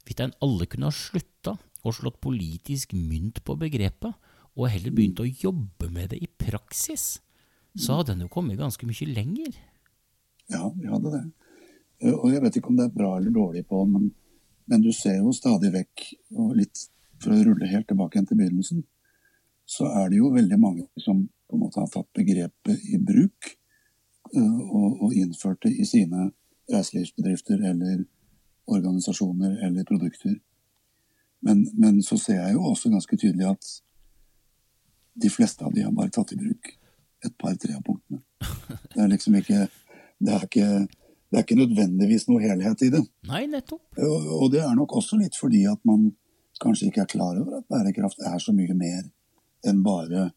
[0.06, 1.56] hvis alle kunne ha slutta
[1.86, 4.14] og slått politisk mynt på begrepet,
[4.56, 7.18] og heller begynt å jobbe med det i praksis,
[7.76, 9.56] så hadde en jo kommet ganske mye lenger.
[10.48, 11.24] Ja, vi hadde det.
[12.14, 14.10] Og jeg vet ikke om det er bra eller dårlig på men,
[14.68, 16.06] men du ser jo stadig vekk,
[16.36, 16.86] og litt
[17.20, 18.84] for å rulle helt tilbake igjen til begynnelsen,
[19.66, 23.50] så er det jo veldig mange som på en måte har tatt begrepet i bruk
[24.34, 26.30] eh, og, og innført det i sine
[26.72, 28.04] reiselivsbedrifter eller
[28.66, 30.38] organisasjoner eller produkter.
[31.46, 33.72] Men, men, så ser jeg jo også ganske tydelig at
[35.22, 36.72] de fleste av de har bare tatt i bruk
[37.24, 38.22] et par-tre av punktene.
[38.92, 39.66] Det er liksom ikke
[40.18, 40.68] det er ikke,
[41.28, 43.02] det er ikke nødvendigvis noe helhet i det.
[43.28, 43.82] Nei, nettopp.
[44.00, 46.08] Og, og det er nok også litt fordi at man
[46.62, 49.02] kanskje ikke er klar over at bærekraft er så mye mer
[49.70, 50.28] enn bare,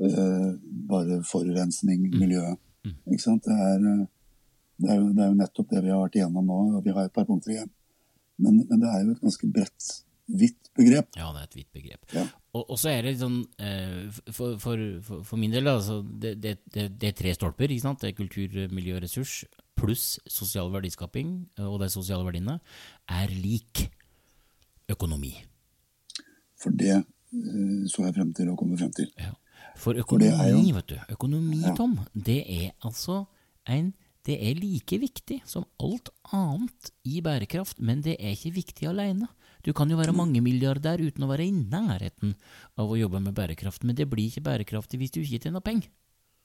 [0.00, 0.50] uh,
[0.90, 2.18] bare forurensning, mm.
[2.20, 2.44] miljø.
[2.86, 2.96] Mm.
[3.12, 3.44] Ikke sant?
[3.46, 4.04] Det er, eh,
[4.80, 6.60] det, er jo, det er, jo, nettopp det vi har vært igjennom nå.
[6.78, 7.72] og Vi har et par punkter igjen.
[8.40, 9.88] Men, men det er jo et ganske bredt,
[10.40, 11.10] hvitt begrep.
[11.18, 12.14] Ja, det er et hvitt begrep.
[12.16, 12.24] Ja.
[12.56, 17.10] Og, så er det sånn eh, for, for, for, min del, altså, det, det, det,
[17.10, 17.70] er tre stolper.
[17.70, 18.00] ikke sant?
[18.02, 19.42] Det er kultur, miljø og ressurs
[19.80, 21.30] pluss sosial verdiskaping,
[21.64, 22.58] og de sosiale verdiene,
[23.08, 23.86] er lik
[24.90, 25.32] økonomi.
[26.60, 26.98] For det
[27.90, 29.10] så jeg frem til å komme frem til.
[29.20, 29.32] Ja.
[29.80, 31.74] For økonomi, For jo, vet du, økonomi, ja.
[31.78, 33.24] Tom, det er altså
[33.70, 33.92] en
[34.28, 39.30] det er like viktig som alt annet i bærekraft, men det er ikke viktig alene.
[39.64, 42.34] Du kan jo være mange milliardær uten å være i nærheten
[42.76, 45.88] av å jobbe med bærekraft, men det blir ikke bærekraftig hvis du ikke tjener penger.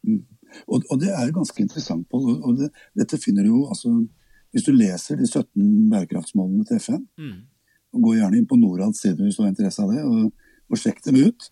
[0.05, 2.37] Og, og det er ganske interessant, Pål.
[2.37, 3.89] Og, det, dette finner du jo altså
[4.53, 7.01] Hvis du leser de 17 bærekraftsmålene til FN,
[7.91, 10.29] og går gjerne inn på Norads side hvis du har interesse av det, og,
[10.69, 11.49] og sjekk dem ut,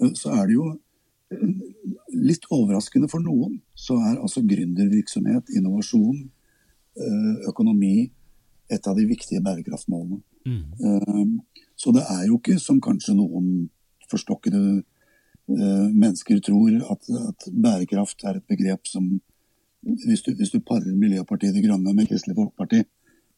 [0.00, 0.70] eh, så er det jo
[1.32, 1.52] eh,
[2.16, 6.24] litt overraskende for noen, så er altså gründervirksomhet, innovasjon,
[6.96, 8.10] eh, økonomi
[8.72, 10.18] et av de viktige bærekraftmålene.
[10.46, 11.38] Mm.
[11.78, 13.68] Så det er jo ikke som kanskje noen
[14.10, 14.82] forstokkede
[15.46, 19.06] mennesker tror, at, at bærekraft er et begrep som
[19.86, 22.82] hvis du, hvis du parer Miljøpartiet De Grønne med Kristelig Folkeparti,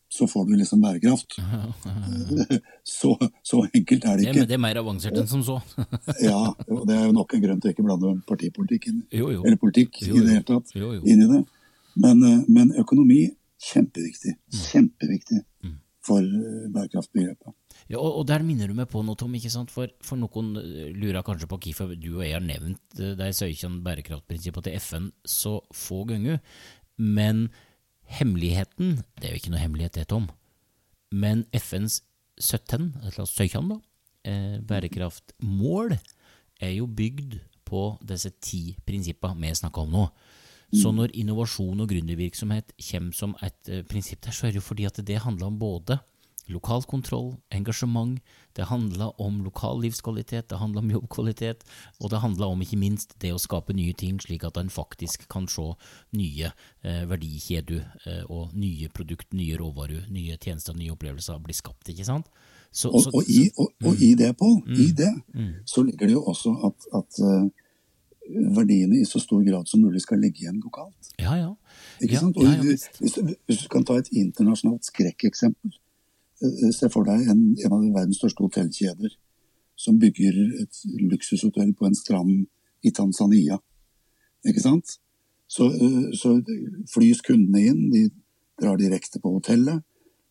[0.09, 1.37] så får du liksom bærekraft.
[2.89, 4.47] Så, så enkelt er det ikke.
[4.49, 5.59] Det er, mer avansert enn som så.
[6.25, 6.39] ja,
[6.73, 9.43] og det er jo nok en grunn til å ikke blande partipolitikk inn, jo, jo.
[9.45, 11.43] eller politikk jo, i det hele tatt inn i det.
[12.01, 13.27] Men, eh, men økonomi,
[13.69, 14.33] kjempeviktig.
[14.39, 14.63] Mm.
[14.63, 15.43] Kjempeviktig
[16.09, 17.55] for eh, bærekraftbegrepet.
[17.89, 19.35] Ja, og, og, der minner du meg på noe, Tom.
[19.37, 19.73] ikke sant?
[19.75, 23.81] For, for noen eh, lurer kanskje på hvorfor du og jeg har nevnt de 17
[23.85, 26.41] bærekraftprinsippene til FN så få ganger.
[26.99, 27.49] Men
[28.09, 30.29] hemmeligheten Det er jo ikke noe hemmelighet, det, Tom.
[31.13, 32.03] Men FNs
[32.41, 33.79] 17, eller 17 da,
[34.29, 35.97] eh, bærekraftmål
[36.61, 37.39] er jo bygd
[37.69, 40.05] på disse ti prinsippene vi snakker om nå.
[40.69, 44.67] Så når innovasjon og gründervirksomhet kommer som et eh, prinsipp der, så er det jo
[44.67, 45.97] fordi at det handler om både
[46.49, 48.21] lokal kontroll, engasjement,
[48.57, 51.65] det handler om lokal livskvalitet, det handler om jobbkvalitet,
[52.01, 55.29] og det handler om ikke minst det å skape nye ting, slik at en faktisk
[55.31, 55.67] kan se
[56.17, 56.51] nye
[56.83, 61.93] eh, verdikjeder eh, og nye produkt, nye råvarer, nye tjenester, nye opplevelser bli skapt.
[61.93, 62.33] ikke sant?
[62.71, 65.55] Så, og, og, i, og, og, i, det, Pål, mm, i det, mm.
[65.65, 67.47] så ligger det jo også at, at uh,
[68.59, 71.15] verdiene i så stor grad som mulig skal ligge igjen lokalt.
[71.17, 71.55] Ja, ja.
[72.03, 72.37] Ikke ja, sant?
[72.43, 75.88] Ja, hvis, hvis, du kan ta et internasjonalt skrekkeksempel Eh,
[76.75, 79.17] se for deg en, en av verdens største hotellkjeder
[79.79, 82.47] som bygger et luksushotell på en strand
[82.87, 83.59] i Tanzania.
[84.47, 84.99] Ikke sant?
[85.49, 86.37] Så, eh, så
[86.93, 88.09] flys kundene inn, de
[88.61, 89.83] drar direkte på hotellet.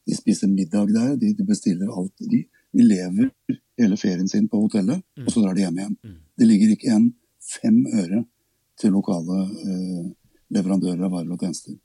[0.07, 2.13] De spiser middag der, de, de bestiller alt.
[2.19, 2.43] De,
[2.75, 3.31] de, lever
[3.79, 5.95] hele ferien sin på hotellet, og så drar de hjem igjen.
[6.37, 7.07] Det ligger ikke igjen
[7.47, 8.21] fem øre
[8.77, 10.05] til lokale eh,
[10.53, 11.79] leverandører av varer og tjenester.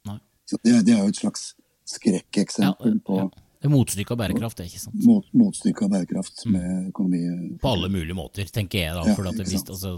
[0.44, 1.52] Så det, det, er jo et slags
[1.88, 3.04] skrekkeksempel ja, ja.
[3.06, 5.04] på det er motstykket av bærekraft, det, er ikke sant?
[5.06, 7.20] Mot, motstykket av bærekraft med økonomi.
[7.62, 9.04] På alle mulige måter, tenker jeg da.
[9.14, 9.92] For ja, visst, altså,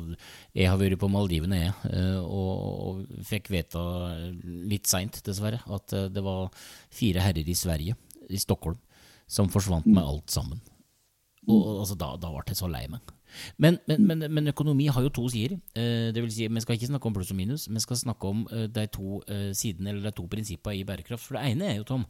[0.53, 2.51] jeg har vært på Maldivene, jeg, eh, og,
[2.85, 3.85] og fikk vite
[4.69, 6.51] litt seint, dessverre, at eh, det var
[6.93, 7.97] fire herrer i Sverige,
[8.29, 8.77] i Stockholm,
[9.25, 10.61] som forsvant med alt sammen.
[11.49, 13.17] Og, altså, da, da ble jeg så lei meg.
[13.57, 15.57] Men, men, men, men, økonomi har jo to sider.
[15.73, 18.29] Eh, det vil si, Vi skal ikke snakke om pluss og minus, vi skal snakke
[18.29, 19.25] om de to
[19.57, 21.31] sidene, eller de to prinsippene i bærekraft.
[21.31, 22.05] For det ene er jo, Tom,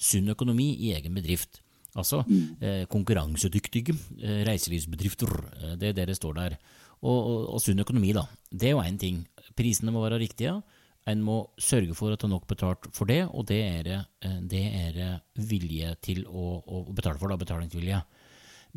[0.00, 1.60] sunn økonomi i egen bedrift.
[1.98, 2.42] Altså mm.
[2.62, 5.32] eh, konkurransedyktige eh, reiselivsbedrifter.
[5.58, 6.58] Eh, det er det det står der.
[7.00, 8.26] Og, og, og sunn økonomi, da.
[8.50, 9.24] Det er jo én ting.
[9.58, 10.60] Prisene må være riktige.
[11.08, 13.92] En må sørge for at det er nok betalt for det, og det er,
[14.22, 15.00] eh, det er
[15.34, 18.02] vilje til å, å, betale for, da, betalingsvilje.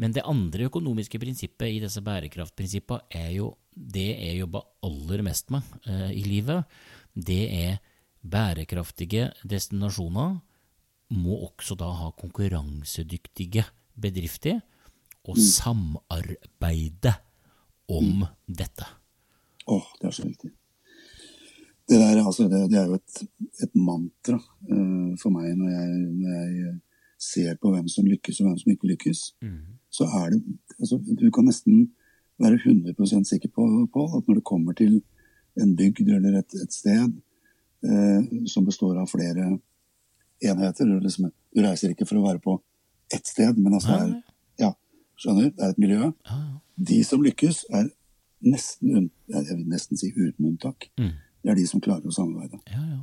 [0.02, 5.54] Men det andre økonomiske prinsippet i disse bærekraftprinsippene er jo det jeg jobber aller mest
[5.54, 6.66] med eh, i livet.
[7.14, 7.78] Det er
[8.24, 10.40] bærekraftige destinasjoner
[11.14, 13.66] må også da ha konkurransedyktige
[14.02, 14.62] bedrifter
[15.24, 15.46] og mm.
[15.46, 17.14] samarbeide
[17.92, 18.28] om mm.
[18.48, 18.88] dette.
[19.68, 20.52] Åh, oh, det er så viktig.
[21.88, 23.24] Det, der, altså, det, det er jo et,
[23.64, 26.80] et mantra uh, for meg når jeg, når jeg,
[27.24, 29.20] ser på hvem som lykkes og hvem som ikke lykkes.
[29.40, 29.78] Mm.
[29.94, 30.42] Så er det
[30.76, 31.86] altså, Du kan nesten
[32.42, 34.98] være 100% sikker på, på, at når det kommer til
[35.56, 37.14] en bygd eller et, et sted
[37.88, 39.54] uh, som består av flere
[40.50, 40.90] enheter.
[40.90, 42.58] Du, liksom, du, reiser ikke for å være på
[43.14, 44.14] ett sted, men altså er,
[44.62, 44.72] ja,
[45.20, 46.12] skjønner, det er et miljø.
[46.90, 47.90] De som lykkes, er
[48.44, 50.90] nesten, jeg vil nesten si uten unntak.
[51.00, 51.14] Mm.
[51.44, 52.60] Det er de som klarer å samarbeide.
[52.72, 53.02] Ja, ja.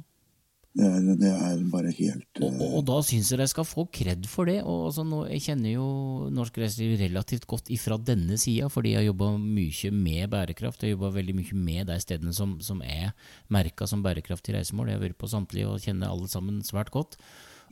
[0.71, 3.89] Det er, det er, bare helt Og, og, og da syns jeg de skal få
[3.91, 4.61] kred for det.
[4.63, 5.87] Og altså, nå, jeg kjenner jo
[6.31, 10.85] norsk reiseliv relativt godt ifra denne sida, fordi jeg har jobba mye med bærekraft.
[10.85, 13.11] Jeg har jobba veldig mye med de stedene som, som er
[13.51, 14.93] merka som bærekraftig reisemål.
[14.93, 17.19] Jeg har vært på samtlige og kjenner alle sammen svært godt.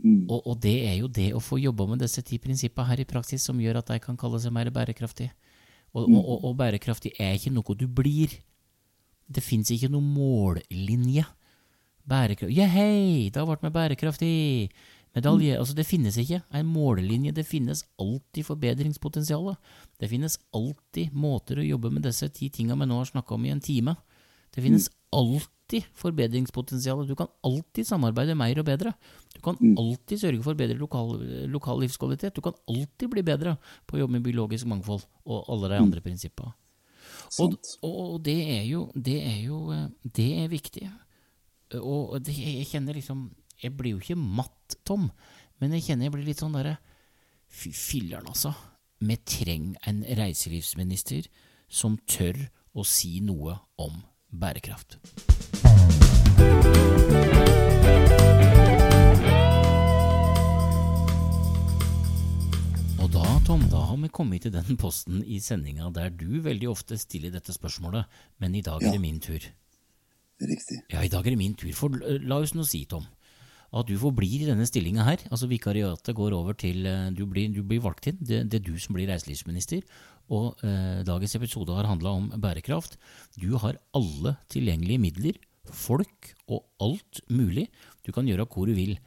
[0.02, 0.26] Mm.
[0.26, 3.08] Og, og, det er jo det å få jobba med disse ti prinsippene her i
[3.08, 5.30] praksis som gjør at de kan kalle seg mer bærekraftig.
[5.94, 6.18] Og, mm.
[6.18, 8.34] og bærekraftig er ikke noe du blir.
[9.30, 11.30] Det fins ikke noen mållinje.
[12.08, 14.70] Bærekraft Ja, hei, det har vært med bærekraftig
[15.16, 15.58] medalje.
[15.58, 17.34] Altså, det finnes ikke en målelinje.
[17.36, 19.54] Det finnes alltid forbedringspotensial.
[20.00, 23.46] Det finnes alltid måter å jobbe med disse ti tinga vi nå har snakka om
[23.46, 23.96] i en time.
[24.54, 27.04] Det finnes alltid forbedringspotensial.
[27.06, 28.94] Du kan alltid samarbeide mer og bedre.
[29.34, 31.18] Du kan alltid sørge for bedre lokal,
[31.52, 32.34] lokal livskvalitet.
[32.34, 36.04] Du kan alltid bli bedre på å jobbe med biologisk mangfold og alle de andre
[36.04, 36.54] prinsippene.
[37.40, 40.86] Og, og det er jo Det er jo eh, Det er viktig.
[41.76, 43.26] Og det, jeg kjenner liksom
[43.60, 45.10] Jeg blir jo ikke matt, Tom,
[45.60, 46.78] men jeg kjenner jeg blir litt sånn derre
[47.48, 48.52] Fy filler'n, altså.
[49.00, 51.28] Vi trenger en reiselivsminister
[51.68, 52.36] som tør
[52.76, 54.98] å si noe om bærekraft.
[62.98, 66.68] Og da, Tom, da har vi kommet til den posten i sendinga der du veldig
[66.68, 68.04] ofte stiller dette spørsmålet,
[68.42, 69.40] men i dag er det min tur.
[70.38, 70.82] Riktig.
[70.92, 71.70] Ja, i dag er det min tur.
[71.74, 73.06] For eh, la oss nå si, Tom,
[73.74, 75.24] at du forblir i denne stillinga her.
[75.32, 78.20] Altså vikariatet går over til eh, Du blir, du blir valgt inn.
[78.20, 79.82] Det, det er du som blir reiselivsminister.
[80.34, 82.98] Og eh, dagens episode har handla om bærekraft.
[83.40, 87.66] Du har alle tilgjengelige midler, folk og alt mulig.
[88.06, 88.98] Du kan gjøre hvor du vil.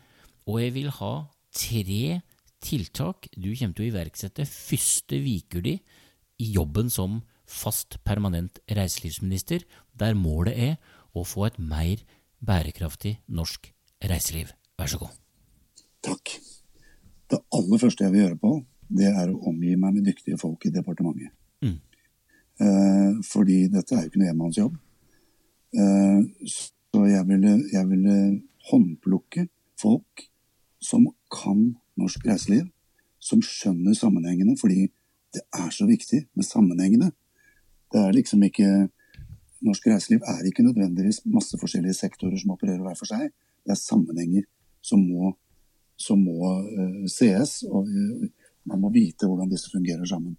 [0.50, 1.14] Og jeg vil ha
[1.56, 2.22] tre
[2.62, 5.80] tiltak du kommer til å iverksette første viker di
[6.42, 7.22] i jobben som
[7.52, 9.66] fast permanent reiselivsminister,
[9.98, 10.78] der målet er
[11.14, 12.02] å få et mer
[12.42, 13.72] bærekraftig norsk
[14.10, 14.54] reiseliv.
[14.80, 15.16] Vær så god.
[16.06, 16.36] Takk.
[17.32, 18.54] Det aller første jeg vil gjøre på,
[18.92, 21.32] det er å omgi meg med dyktige folk i departementet.
[21.64, 21.78] Mm.
[22.62, 24.76] Eh, fordi dette er jo ikke noe enmannsjobb.
[25.72, 28.18] Eh, så jeg ville, jeg ville
[28.72, 29.48] håndplukke
[29.80, 30.26] folk
[30.82, 32.66] som kan norsk reiseliv,
[33.22, 34.90] som skjønner sammenhengene, fordi
[35.32, 37.12] det er så viktig med sammenhengene.
[37.94, 38.90] Det er liksom ikke
[39.62, 43.30] Norsk reiseliv er ikke nødvendigvis masse forskjellige sektorer som opererer hver for seg.
[43.62, 44.48] Det er sammenhenger
[44.82, 45.34] som må,
[46.02, 48.26] som må uh, sees, og uh,
[48.70, 50.34] man må vite hvordan disse fungerer sammen.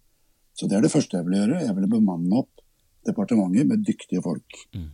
[0.58, 1.62] Så det er det første jeg vil gjøre.
[1.62, 2.64] Jeg vil bemanne opp
[3.06, 4.58] departementet med dyktige folk.
[4.74, 4.90] Mm.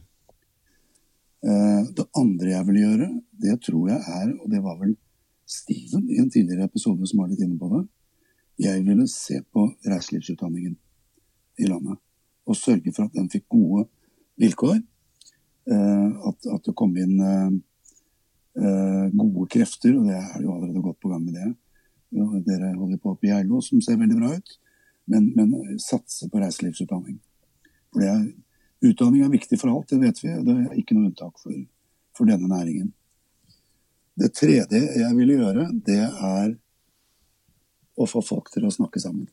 [1.48, 3.10] Uh, det andre jeg vil gjøre,
[3.44, 4.96] det tror jeg er, og det var vel
[5.48, 7.86] Steven i en tidligere episode som var litt inne på det,
[8.58, 10.74] jeg ville se på reiselivsutdanningen
[11.62, 11.96] i landet.
[12.48, 13.86] Og sørge for at den fikk gode
[14.40, 14.78] vilkår.
[15.70, 17.48] Eh, at, at det kom inn eh,
[18.62, 21.48] eh, gode krefter, og det er jo allerede godt på gang med det.
[22.46, 24.54] Dere holder på oppe i Geilo, som ser veldig bra ut.
[25.08, 27.18] Men, men satse på reiselivsutdanning.
[27.92, 28.22] For det er,
[28.90, 30.32] utdanning er viktig for alt, det vet vi.
[30.44, 31.56] Det er ikke noe unntak for,
[32.16, 32.92] for denne næringen.
[34.18, 36.56] Det tredje jeg ville gjøre, det er
[37.98, 39.28] å få folk til å snakke sammen.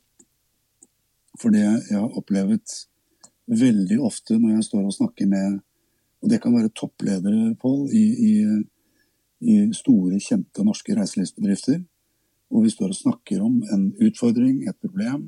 [1.40, 2.76] For det jeg har opplevd
[3.52, 5.62] veldig ofte når jeg står og snakker med
[6.24, 8.32] Og det kan være toppledere, Pål, i, i,
[9.46, 11.84] i store, kjente norske reiselivsbedrifter.
[12.50, 15.28] Hvor vi står og snakker om en utfordring, et problem.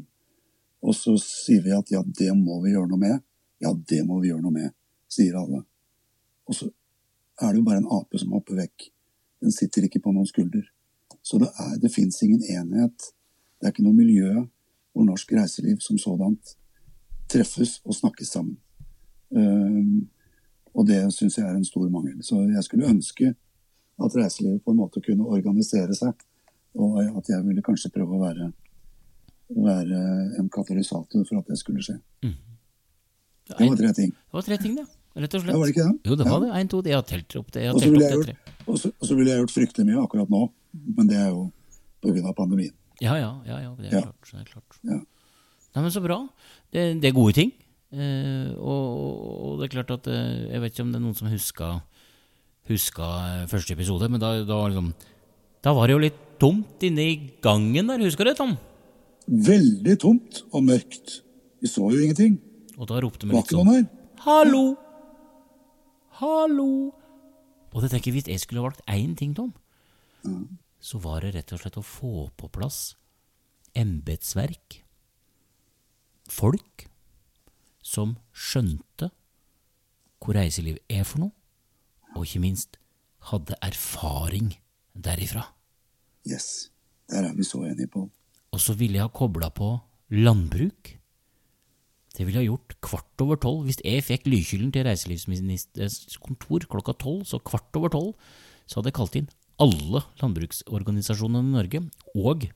[0.82, 3.22] Og så sier vi at ja, det må vi gjøre noe med.
[3.62, 4.74] Ja, det må vi gjøre noe med,
[5.12, 5.62] sier alle.
[6.50, 6.72] Og så
[7.38, 8.90] er det jo bare en ape som hopper vekk.
[9.44, 10.66] Den sitter ikke på noen skulder.
[11.22, 13.12] Så det, er, det fins ingen enhet.
[13.58, 14.34] Det er ikke noe miljø
[14.94, 16.58] hvor norsk reiseliv som sådant
[17.30, 18.58] treffes og snakkes sammen.
[19.32, 20.08] Um,
[20.78, 22.20] og det syns jeg er en stor mangel.
[22.24, 23.34] Så jeg skulle ønske
[23.98, 26.14] at reiselivet på en måte kunne organisere seg,
[26.78, 28.52] og at jeg ville kanskje prøve å være,
[29.56, 30.02] være
[30.40, 31.98] en katalysator for at det skulle skje.
[33.48, 34.12] Det var tre ting.
[34.12, 34.86] Det var tre ting, det.
[35.18, 35.54] Rett og slett.
[35.56, 36.00] Ja, var det ikke det?
[36.06, 36.40] Jo, det var Ja.
[36.46, 36.60] det.
[36.62, 37.64] En, to, jeg har telt opp det.
[37.74, 40.42] Og så ville jeg, gjort- fryktelig mye akkurat nå,
[40.98, 41.52] men det er jo
[42.04, 42.34] pga.
[42.36, 42.74] pandemien.
[43.02, 44.02] Ja, ja, ja, ja, det er Ja.
[44.02, 44.30] klart.
[44.32, 44.80] Det er klart.
[44.84, 45.00] Ja.
[45.78, 46.24] Nei, men Så bra.
[46.74, 47.52] Det, det er gode ting.
[47.94, 48.96] Eh, og,
[49.46, 51.68] og det er klart at eh, Jeg vet ikke om det er noen som huska,
[52.68, 54.90] huska eh, første episode, men da, da, var liksom,
[55.64, 57.14] da var det jo litt tomt inne i
[57.46, 58.02] gangen der.
[58.04, 58.56] Husker du det, Tom?
[59.28, 61.20] Veldig tomt og mørkt.
[61.62, 62.40] Vi så jo ingenting.
[62.76, 63.88] Og da ropte vi litt sånn.
[64.26, 64.64] Hallo!
[66.18, 66.68] Hallo!
[67.70, 69.54] Og det tenker jeg, hvis jeg skulle valgt én ting, Tom,
[70.82, 72.98] så var det rett og slett å få på plass
[73.78, 74.82] embetsverk.
[76.28, 76.88] Folk
[77.84, 79.12] som skjønte
[80.18, 81.34] hvor reiseliv er for noe,
[82.18, 82.80] og ikke minst
[83.30, 84.52] hadde erfaring
[84.92, 85.46] derifra.
[86.28, 86.72] Yes.
[87.08, 88.08] Der er vi så enige på.
[88.52, 89.70] Og så ville jeg ha kobla på
[90.12, 90.98] landbruk.
[92.18, 93.64] Det ville jeg ha gjort kvart over tolv.
[93.68, 98.14] Hvis jeg fikk Lykylden til reiselivsministerens kontor klokka tolv, så kvart over tolv,
[98.66, 99.30] så hadde jeg kalt inn
[99.62, 101.84] alle landbruksorganisasjonene i Norge
[102.18, 102.48] og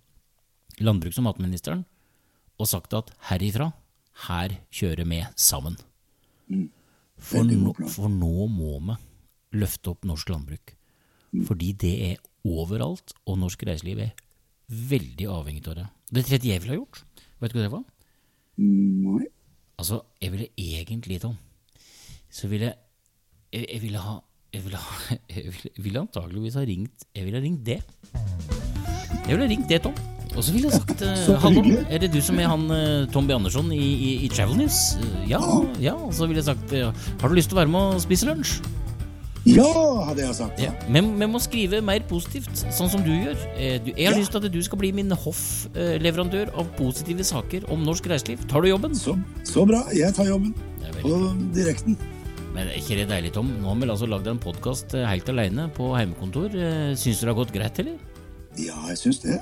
[0.81, 1.85] landbruks- og matministeren
[2.61, 3.71] og sagt at herifra,
[4.27, 5.77] her kjører vi sammen.
[7.21, 8.97] For, no, for nå må vi
[9.61, 10.75] løfte opp norsk landbruk.
[11.47, 14.15] Fordi det er overalt, og norsk reiseliv er
[14.71, 15.87] veldig avhengig av det.
[16.11, 17.03] Det tredje jeg ville ha gjort,
[17.41, 17.85] vet du hva det var?
[18.59, 19.29] Mm, Nei.
[19.81, 21.37] Altså, jeg ville egentlig, Tom,
[22.29, 22.71] så ville
[23.53, 24.19] jeg, jeg ville ha
[24.51, 24.79] jeg ville,
[25.31, 27.79] jeg ville, jeg ville antageligvis ha ringt Jeg ville ha ringt det.
[28.11, 29.95] Jeg ville ha ringt det, Tom.
[30.31, 31.61] Og så ville jeg sagt uh, Hallo,
[31.91, 33.33] er det du som er han uh, Tom B.
[33.35, 34.77] Andersson i, i, i Travel News?
[35.01, 35.41] Uh, Ja,
[35.83, 35.95] ja.
[36.07, 38.29] Og så ville jeg sagt uh, Har du lyst til å være med og spise
[38.29, 38.61] lunsj?
[39.41, 39.65] Ja,
[40.05, 40.59] hadde jeg sagt.
[40.61, 40.69] Ja.
[40.93, 43.39] Men vi må skrive mer positivt, sånn som du gjør.
[43.57, 44.19] Eh, du, jeg har Ja.
[44.21, 48.43] lyst til at du skal bli min hoffleverandør av positive saker om norsk reiseliv.
[48.51, 48.93] Tar du jobben?
[48.93, 49.15] Så,
[49.49, 49.79] så bra.
[49.97, 50.53] Jeg tar jobben
[51.01, 51.15] på
[51.57, 51.97] direkten.
[52.53, 53.49] Men er ikke det deilig, Tom?
[53.63, 56.53] Nå har vi altså lagd en podkast helt alene på heimekontor.
[56.53, 57.97] Eh, Syns du det har gått greit, eller?
[58.61, 59.39] Ja, jeg syns det.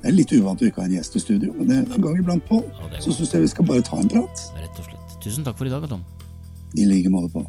[0.00, 2.04] Det er litt uvant å ikke ha en gjest i studio, men det er en
[2.06, 2.62] gang iblant, Pål.
[2.64, 4.44] Ja, er Så syns jeg vi skal bare ta en prat.
[4.56, 5.16] Rett og slett.
[5.20, 6.04] Tusen takk for i dag, Tom.
[6.80, 7.44] I like måte, Pål.